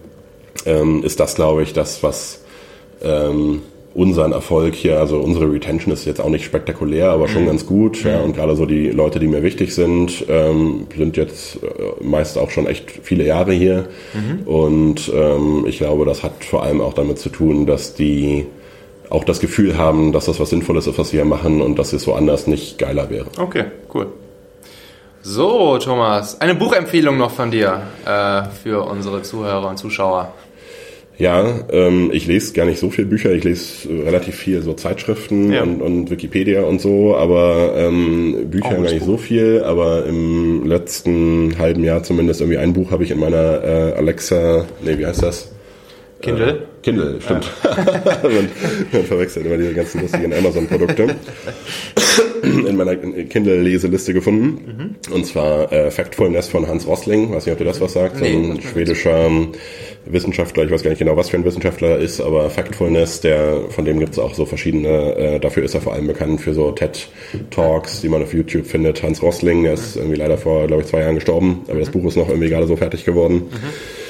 ähm, 0.67 1.03
ist 1.03 1.21
das, 1.21 1.35
glaube 1.35 1.63
ich, 1.63 1.73
das, 1.73 2.03
was 2.03 2.43
ähm, 3.03 3.63
unseren 3.95 4.33
Erfolg 4.33 4.75
hier, 4.75 4.99
also 4.99 5.19
unsere 5.19 5.53
Retention 5.53 5.93
ist 5.93 6.05
jetzt 6.05 6.21
auch 6.21 6.29
nicht 6.29 6.45
spektakulär, 6.45 7.11
aber 7.11 7.29
schon 7.29 7.43
mhm. 7.43 7.47
ganz 7.47 7.67
gut. 7.67 8.03
Ja, 8.05 8.21
und 8.21 8.35
gerade 8.35 8.57
so 8.57 8.67
die 8.67 8.89
Leute, 8.91 9.19
die 9.19 9.27
mir 9.27 9.43
wichtig 9.43 9.75
sind, 9.75 10.25
ähm, 10.29 10.87
sind 10.97 11.17
jetzt 11.17 11.57
äh, 11.63 12.05
meist 12.05 12.39
auch 12.39 12.51
schon 12.51 12.67
echt 12.67 12.91
viele 13.03 13.25
Jahre 13.25 13.53
hier. 13.53 13.89
Mhm. 14.15 14.47
Und 14.47 15.13
ähm, 15.15 15.65
ich 15.67 15.79
glaube, 15.79 16.05
das 16.05 16.23
hat 16.23 16.45
vor 16.45 16.63
allem 16.63 16.81
auch 16.81 16.95
damit 16.95 17.19
zu 17.19 17.29
tun, 17.29 17.67
dass 17.67 17.95
die 17.95 18.47
auch 19.11 19.25
das 19.25 19.41
Gefühl 19.41 19.77
haben, 19.77 20.13
dass 20.13 20.25
das 20.25 20.41
was 20.41 20.51
Sinnvolles 20.51 20.87
ist, 20.87 20.99
was 20.99 21.13
wir 21.13 21.25
machen 21.25 21.61
und 21.61 21.79
dass 21.79 21.93
es 21.93 22.07
woanders 22.07 22.47
nicht 22.47 22.79
geiler 22.79 23.11
wäre. 23.11 23.27
Okay, 23.39 23.65
cool. 23.93 24.07
So, 25.21 25.79
Thomas, 25.79 26.41
eine 26.41 26.55
Buchempfehlung 26.55 27.17
noch 27.17 27.31
von 27.31 27.51
dir 27.51 27.83
äh, 28.05 28.43
für 28.63 28.85
unsere 28.85 29.23
Zuhörer 29.23 29.69
und 29.69 29.77
Zuschauer. 29.77 30.33
Ja, 31.23 31.61
ähm, 31.71 32.11
ich 32.13 32.27
lese 32.27 32.53
gar 32.53 32.67
nicht 32.67 32.81
so 32.81 32.91
viele 32.91 33.07
Bücher, 33.07 33.31
ich 33.31 33.45
lese 33.45 33.89
relativ 33.89 34.35
viel 34.35 34.61
so 34.61 34.73
Zeitschriften 34.73 35.53
ja. 35.53 35.63
und, 35.63 35.81
und, 35.81 36.11
Wikipedia 36.11 36.63
und 36.65 36.81
so, 36.81 37.15
aber 37.15 37.75
ähm, 37.77 38.51
Bücher 38.51 38.71
gar 38.71 38.81
nicht 38.81 39.05
so 39.05 39.17
viel, 39.19 39.63
aber 39.63 40.05
im 40.07 40.67
letzten 40.67 41.57
halben 41.61 41.85
Jahr 41.85 42.03
zumindest 42.03 42.41
irgendwie 42.41 42.59
ein 42.59 42.73
Buch 42.73 42.91
habe 42.91 43.05
ich 43.05 43.13
in 43.13 43.21
meiner 43.21 43.63
äh, 43.63 43.93
Alexa, 43.93 44.65
nee, 44.85 44.99
wie 44.99 45.07
heißt 45.07 45.23
das? 45.23 45.53
Kindle? 46.23 46.67
Kindle, 46.83 47.21
stimmt. 47.21 47.51
Ja. 47.65 48.19
man, 48.23 49.05
verwechselt 49.05 49.47
immer 49.47 49.57
diese 49.57 49.75
ganzen 49.75 50.03
lustigen 50.03 50.33
Amazon-Produkte. 50.33 51.17
in 52.43 52.77
meiner 52.77 52.97
Kindle-Leseliste 52.97 54.13
gefunden. 54.13 54.97
Mhm. 55.07 55.15
Und 55.15 55.27
zwar 55.27 55.73
äh, 55.73 55.91
Factfulness 55.91 56.49
von 56.49 56.67
Hans 56.67 56.87
Rossling. 56.87 57.33
Weiß 57.33 57.47
nicht, 57.47 57.53
ob 57.53 57.59
dir 57.59 57.65
das 57.65 57.81
was 57.81 57.93
sagt. 57.93 58.21
Nee, 58.21 58.33
so 58.33 58.53
ein 58.53 58.61
schwedischer 58.61 59.31
Wissenschaftler, 60.07 60.65
ich 60.65 60.71
weiß 60.71 60.83
gar 60.83 60.91
nicht 60.91 60.99
genau, 60.99 61.17
was 61.17 61.31
für 61.31 61.37
ein 61.37 61.45
Wissenschaftler 61.45 61.91
er 61.91 61.99
ist, 61.99 62.21
aber 62.21 62.51
Factfulness, 62.51 63.21
der, 63.21 63.63
von 63.71 63.85
dem 63.85 64.01
gibt 64.01 64.13
es 64.13 64.19
auch 64.19 64.35
so 64.35 64.45
verschiedene, 64.45 65.15
äh, 65.17 65.39
dafür 65.39 65.63
ist 65.63 65.75
er 65.75 65.81
vor 65.81 65.93
allem 65.93 66.09
bekannt 66.09 66.41
für 66.41 66.55
so 66.55 66.73
TED-Talks, 66.73 68.01
die 68.01 68.09
man 68.09 68.23
auf 68.23 68.35
YouTube 68.35 68.67
findet. 68.67 69.03
Hans 69.03 69.23
Rossling, 69.23 69.63
der 69.63 69.75
ist 69.75 69.97
irgendwie 69.97 70.17
leider 70.17 70.39
vor, 70.39 70.67
glaube 70.67 70.83
ich, 70.83 70.89
zwei 70.89 71.01
Jahren 71.01 71.15
gestorben, 71.15 71.63
aber 71.69 71.79
das 71.79 71.91
Buch 71.91 72.05
ist 72.07 72.17
noch 72.17 72.29
irgendwie 72.29 72.49
gerade 72.49 72.67
so 72.67 72.77
fertig 72.77 73.05
geworden. 73.05 73.35
Mhm. 73.51 74.02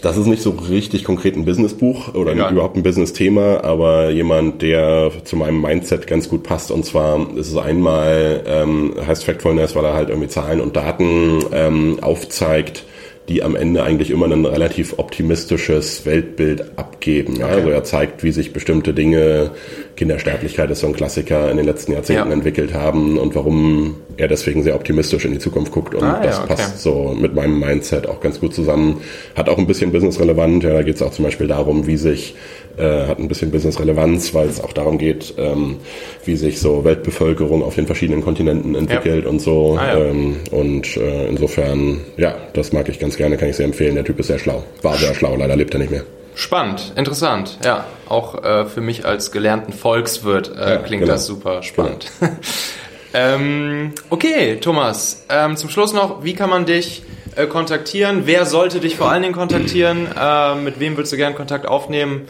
Das 0.00 0.16
ist 0.16 0.26
nicht 0.26 0.42
so 0.42 0.50
richtig 0.50 1.02
konkret 1.02 1.36
ein 1.36 1.44
Businessbuch 1.44 2.14
oder 2.14 2.34
ja. 2.34 2.50
überhaupt 2.50 2.76
ein 2.76 2.84
Business-Thema, 2.84 3.64
aber 3.64 4.10
jemand, 4.10 4.62
der 4.62 5.10
zu 5.24 5.36
meinem 5.36 5.60
Mindset 5.60 6.06
ganz 6.06 6.28
gut 6.28 6.44
passt. 6.44 6.70
Und 6.70 6.84
zwar 6.84 7.26
ist 7.36 7.48
es 7.48 7.56
einmal, 7.56 8.44
ähm, 8.46 8.94
heißt 9.04 9.24
Factfulness, 9.24 9.74
weil 9.74 9.84
er 9.84 9.94
halt 9.94 10.10
irgendwie 10.10 10.28
Zahlen 10.28 10.60
und 10.60 10.76
Daten 10.76 11.44
ähm, 11.52 11.98
aufzeigt, 12.00 12.84
die 13.28 13.42
am 13.42 13.56
Ende 13.56 13.82
eigentlich 13.82 14.10
immer 14.10 14.26
ein 14.26 14.44
relativ 14.44 14.98
optimistisches 14.98 16.06
Weltbild 16.06 16.64
abgeben. 16.76 17.36
Ja? 17.36 17.46
Okay. 17.46 17.54
Also 17.56 17.68
er 17.70 17.84
zeigt, 17.84 18.24
wie 18.24 18.32
sich 18.32 18.52
bestimmte 18.52 18.94
Dinge, 18.94 19.50
Kindersterblichkeit 19.96 20.70
ist 20.70 20.80
so 20.80 20.86
ein 20.86 20.94
Klassiker, 20.94 21.50
in 21.50 21.58
den 21.58 21.66
letzten 21.66 21.92
Jahrzehnten 21.92 22.28
ja. 22.28 22.34
entwickelt 22.34 22.72
haben 22.72 23.18
und 23.18 23.34
warum 23.34 23.96
er 24.16 24.28
deswegen 24.28 24.62
sehr 24.62 24.74
optimistisch 24.74 25.24
in 25.24 25.32
die 25.32 25.38
Zukunft 25.38 25.72
guckt. 25.72 25.94
Und 25.94 26.02
ah, 26.02 26.20
das 26.22 26.36
ja, 26.36 26.44
okay. 26.44 26.54
passt 26.54 26.80
so 26.80 27.14
mit 27.18 27.34
meinem 27.34 27.60
Mindset 27.60 28.08
auch 28.08 28.20
ganz 28.20 28.40
gut 28.40 28.54
zusammen. 28.54 29.00
Hat 29.36 29.48
auch 29.48 29.58
ein 29.58 29.66
bisschen 29.66 29.92
businessrelevant. 29.92 30.64
Ja, 30.64 30.72
da 30.72 30.82
geht 30.82 30.96
es 30.96 31.02
auch 31.02 31.12
zum 31.12 31.24
Beispiel 31.24 31.46
darum, 31.46 31.86
wie 31.86 31.96
sich 31.96 32.34
äh, 32.78 33.06
hat 33.06 33.18
ein 33.18 33.28
bisschen 33.28 33.50
Business-Relevanz, 33.50 34.34
weil 34.34 34.48
es 34.48 34.62
auch 34.62 34.72
darum 34.72 34.98
geht, 34.98 35.34
ähm, 35.36 35.78
wie 36.24 36.36
sich 36.36 36.60
so 36.60 36.84
Weltbevölkerung 36.84 37.62
auf 37.62 37.74
den 37.74 37.86
verschiedenen 37.86 38.22
Kontinenten 38.22 38.74
entwickelt 38.74 39.24
ja. 39.24 39.30
und 39.30 39.40
so. 39.40 39.76
Ah, 39.78 39.86
ja. 39.86 40.04
ähm, 40.04 40.36
und 40.50 40.96
äh, 40.96 41.26
insofern, 41.28 42.00
ja, 42.16 42.36
das 42.52 42.72
mag 42.72 42.88
ich 42.88 42.98
ganz 42.98 43.16
gerne, 43.16 43.36
kann 43.36 43.48
ich 43.48 43.56
sehr 43.56 43.66
empfehlen. 43.66 43.94
Der 43.94 44.04
Typ 44.04 44.18
ist 44.20 44.28
sehr 44.28 44.38
schlau. 44.38 44.64
War 44.82 44.96
sehr 44.96 45.14
schlau, 45.14 45.36
leider 45.36 45.56
lebt 45.56 45.74
er 45.74 45.80
nicht 45.80 45.90
mehr. 45.90 46.04
Spannend, 46.34 46.92
interessant, 46.94 47.58
ja. 47.64 47.84
Auch 48.08 48.44
äh, 48.44 48.64
für 48.66 48.80
mich 48.80 49.04
als 49.04 49.32
gelernten 49.32 49.72
Volkswirt 49.72 50.52
äh, 50.56 50.74
ja, 50.74 50.76
klingt 50.76 51.02
genau. 51.02 51.14
das 51.14 51.26
super 51.26 51.64
spannend. 51.64 52.12
Genau. 52.20 52.32
ähm, 53.14 53.92
okay, 54.08 54.58
Thomas, 54.60 55.24
ähm, 55.28 55.56
zum 55.56 55.68
Schluss 55.68 55.92
noch, 55.92 56.22
wie 56.22 56.34
kann 56.34 56.48
man 56.48 56.64
dich 56.64 57.02
äh, 57.34 57.46
kontaktieren? 57.46 58.22
Wer 58.26 58.46
sollte 58.46 58.78
dich 58.78 58.96
vor 58.96 59.10
allen 59.10 59.22
Dingen 59.22 59.34
kontaktieren? 59.34 60.06
Äh, 60.16 60.54
mit 60.56 60.78
wem 60.78 60.96
würdest 60.96 61.12
du 61.12 61.16
gerne 61.16 61.34
Kontakt 61.34 61.66
aufnehmen? 61.66 62.28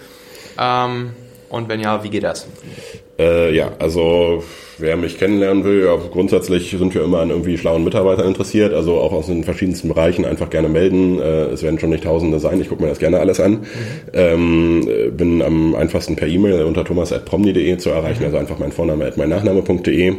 Ähm, 0.59 1.15
und 1.49 1.69
wenn 1.69 1.81
ja, 1.81 2.03
wie 2.03 2.11
geht 2.11 2.25
das? 2.25 2.47
Äh, 3.19 3.55
ja, 3.55 3.73
also 3.79 4.45
wer 4.79 4.97
mich 4.97 5.19
kennenlernen 5.19 5.65
will, 5.65 5.85
ja, 5.85 5.97
grundsätzlich 5.97 6.71
sind 6.71 6.95
wir 6.95 7.03
immer 7.03 7.21
an 7.21 7.31
irgendwie 7.31 7.59
schlauen 7.59 7.85
Mitarbeitern 7.85 8.27
interessiert, 8.27 8.73
also 8.73 8.99
auch 8.99 9.13
aus 9.13 9.27
den 9.27 9.45
verschiedensten 9.45 9.89
Bereichen 9.89 10.25
einfach 10.25 10.51
gerne 10.51 10.69
melden. 10.69 11.21
Äh, 11.21 11.47
es 11.47 11.63
werden 11.63 11.79
schon 11.79 11.91
nicht 11.91 12.05
Tausende 12.05 12.39
sein, 12.39 12.61
ich 12.61 12.69
gucke 12.69 12.83
mir 12.83 12.89
das 12.89 12.99
gerne 12.99 13.19
alles 13.19 13.41
an. 13.41 13.53
Mhm. 13.53 13.67
Ähm, 14.13 14.89
bin 15.17 15.43
am 15.43 15.75
einfachsten 15.75 16.17
per 16.17 16.29
E-Mail 16.29 16.65
unter 16.65 16.85
thomas.promni.de 16.85 17.77
zu 17.79 17.91
erreichen, 17.91 18.25
also 18.25 18.37
einfach 18.37 18.59
mein 18.59 18.73
Vorname 18.73 19.05
at 19.05 19.17
mein 19.17 19.29
Nachname.de 19.29 20.15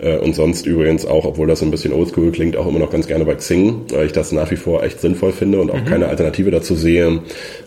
äh, 0.00 0.18
und 0.18 0.34
sonst 0.34 0.66
übrigens 0.66 1.06
auch, 1.06 1.24
obwohl 1.24 1.46
das 1.46 1.62
ein 1.62 1.70
bisschen 1.70 1.92
oldschool 1.92 2.32
klingt, 2.32 2.56
auch 2.56 2.66
immer 2.66 2.78
noch 2.78 2.90
ganz 2.90 3.06
gerne 3.06 3.24
bei 3.24 3.34
Xing, 3.34 3.82
weil 3.92 4.06
ich 4.06 4.12
das 4.12 4.32
nach 4.32 4.50
wie 4.50 4.56
vor 4.56 4.82
echt 4.82 5.00
sinnvoll 5.00 5.32
finde 5.32 5.60
und 5.60 5.70
auch 5.70 5.80
mhm. 5.80 5.86
keine 5.86 6.08
Alternative 6.08 6.50
dazu 6.50 6.74
sehe, 6.74 7.20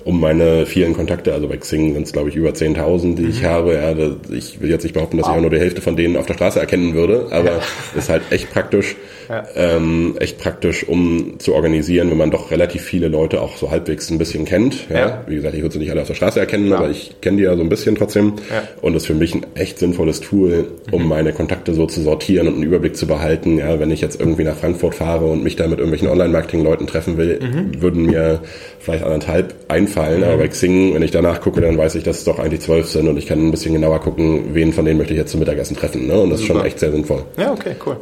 um 0.03 0.19
meine 0.19 0.65
vielen 0.65 0.93
Kontakte, 0.93 1.33
also 1.33 1.47
bei 1.47 1.57
Xing 1.57 1.93
sind 1.93 2.03
es 2.03 2.13
glaube 2.13 2.29
ich 2.29 2.35
über 2.35 2.49
10.000, 2.49 3.15
die 3.15 3.23
mhm. 3.23 3.29
ich 3.29 3.43
habe. 3.43 3.73
Ja, 3.73 3.93
ich 4.35 4.61
will 4.61 4.69
jetzt 4.69 4.83
nicht 4.83 4.93
behaupten, 4.93 5.17
dass 5.17 5.25
wow. 5.27 5.33
ich 5.33 5.37
auch 5.37 5.41
nur 5.41 5.51
die 5.51 5.59
Hälfte 5.59 5.81
von 5.81 5.95
denen 5.95 6.17
auf 6.17 6.25
der 6.25 6.32
Straße 6.33 6.59
erkennen 6.59 6.93
würde, 6.93 7.27
aber 7.31 7.51
ja. 7.51 7.61
ist 7.95 8.09
halt 8.09 8.23
echt 8.31 8.51
praktisch, 8.51 8.95
ja. 9.29 9.43
ähm, 9.55 10.15
echt 10.19 10.39
praktisch, 10.39 10.87
um 10.87 11.35
zu 11.39 11.53
organisieren, 11.53 12.09
wenn 12.11 12.17
man 12.17 12.31
doch 12.31 12.51
relativ 12.51 12.81
viele 12.83 13.07
Leute 13.07 13.41
auch 13.41 13.57
so 13.57 13.71
halbwegs 13.71 14.09
ein 14.09 14.17
bisschen 14.17 14.45
kennt. 14.45 14.89
Ja, 14.89 14.97
ja. 14.97 15.23
wie 15.27 15.35
gesagt, 15.35 15.55
ich 15.55 15.61
würde 15.61 15.73
sie 15.73 15.79
nicht 15.79 15.91
alle 15.91 16.01
auf 16.01 16.07
der 16.07 16.15
Straße 16.15 16.39
erkennen, 16.39 16.71
aber 16.73 16.89
ich 16.89 17.15
kenne 17.21 17.37
die 17.37 17.43
ja 17.43 17.55
so 17.55 17.61
ein 17.61 17.69
bisschen 17.69 17.95
trotzdem. 17.95 18.33
Und 18.81 18.93
das 18.93 19.03
ist 19.03 19.07
für 19.07 19.15
mich 19.15 19.35
ein 19.35 19.45
echt 19.55 19.79
sinnvolles 19.79 20.21
Tool, 20.21 20.65
um 20.91 21.03
mhm. 21.03 21.09
meine 21.09 21.33
Kontakte 21.33 21.73
so 21.73 21.85
zu 21.85 22.01
sortieren 22.01 22.47
und 22.47 22.55
einen 22.55 22.63
Überblick 22.63 22.95
zu 22.95 23.07
behalten. 23.07 23.57
Ja, 23.57 23.79
wenn 23.79 23.91
ich 23.91 24.01
jetzt 24.01 24.19
irgendwie 24.19 24.43
nach 24.43 24.55
Frankfurt 24.55 24.95
fahre 24.95 25.25
und 25.25 25.43
mich 25.43 25.55
da 25.55 25.67
mit 25.67 25.79
irgendwelchen 25.79 26.09
Online-Marketing-Leuten 26.09 26.87
treffen 26.87 27.17
will, 27.17 27.39
mhm. 27.41 27.81
würden 27.81 28.05
mir 28.05 28.41
vielleicht 28.79 29.03
anderthalb 29.03 29.55
einfallen, 29.69 30.19
mhm. 30.19 30.23
aber 30.25 30.37
bei 30.37 30.47
Xing, 30.47 30.93
wenn 30.93 31.01
ich 31.01 31.11
danach 31.11 31.41
gucke, 31.41 31.61
dann 31.61 31.77
weiß 31.77 31.95
ich, 31.95 32.03
dass 32.03 32.19
es 32.19 32.23
doch 32.25 32.39
eigentlich 32.39 32.61
zwölf 32.61 32.87
sind 32.87 33.07
und 33.07 33.17
ich 33.17 33.25
kann 33.25 33.39
ein 33.39 33.51
bisschen 33.51 33.73
genauer 33.73 34.01
gucken, 34.01 34.53
wen 34.53 34.73
von 34.73 34.85
denen 34.85 34.97
möchte 34.97 35.13
ich 35.13 35.19
jetzt 35.19 35.31
zum 35.31 35.39
Mittagessen 35.39 35.75
treffen. 35.75 36.07
Ne? 36.07 36.19
Und 36.23 36.31
das 36.31 36.39
Super. 36.39 36.53
ist 36.53 36.57
schon 36.57 36.65
echt 36.65 36.79
sehr 36.79 36.91
sinnvoll. 36.91 37.25
Ja, 37.37 37.51
okay, 37.51 37.75
cool. 37.85 37.97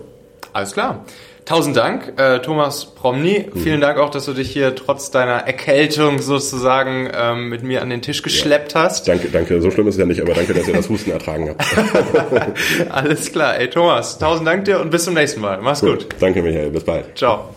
Alles 0.54 0.74
klar. 0.74 1.06
Tausend 1.46 1.76
Dank, 1.76 2.14
äh, 2.18 2.40
Thomas 2.40 2.86
Promny. 2.86 3.48
Mhm. 3.52 3.60
Vielen 3.60 3.82
Dank 3.82 3.98
auch, 3.98 4.12
dass 4.12 4.26
du 4.26 4.34
dich 4.34 4.52
hier 4.52 4.76
trotz 4.76 5.10
deiner 5.10 5.48
Erkältung 5.48 6.20
sozusagen 6.20 7.10
ähm, 7.14 7.50
mit 7.50 7.64
mir 7.64 7.82
an 7.82 7.90
den 7.90 8.02
Tisch 8.04 8.22
geschleppt 8.22 8.74
ja. 8.74 8.84
hast. 8.84 9.08
Danke, 9.08 9.30
danke. 9.30 9.60
So 9.62 9.72
schlimm 9.72 9.88
ist 9.88 9.96
es 9.96 10.00
ja 10.00 10.06
nicht, 10.06 10.22
aber 10.22 10.34
danke, 10.34 10.54
dass 10.54 10.68
ihr 10.68 10.76
das 10.76 10.88
Husten 10.88 11.12
ertragen 11.12 11.50
habt. 11.50 12.90
Alles 12.92 13.32
klar. 13.32 13.58
Ey, 13.58 13.70
Thomas, 13.70 14.20
tausend 14.20 14.48
Dank 14.48 14.66
dir 14.66 14.80
und 14.80 14.92
bis 14.92 15.06
zum 15.06 15.16
nächsten 15.16 15.42
Mal. 15.42 15.60
Mach's 15.62 15.82
cool. 15.82 15.98
gut. 15.98 16.10
Danke, 16.20 16.44
Michael. 16.44 16.70
Bis 16.70 16.84
bald. 16.84 17.18
Ciao. 17.18 17.50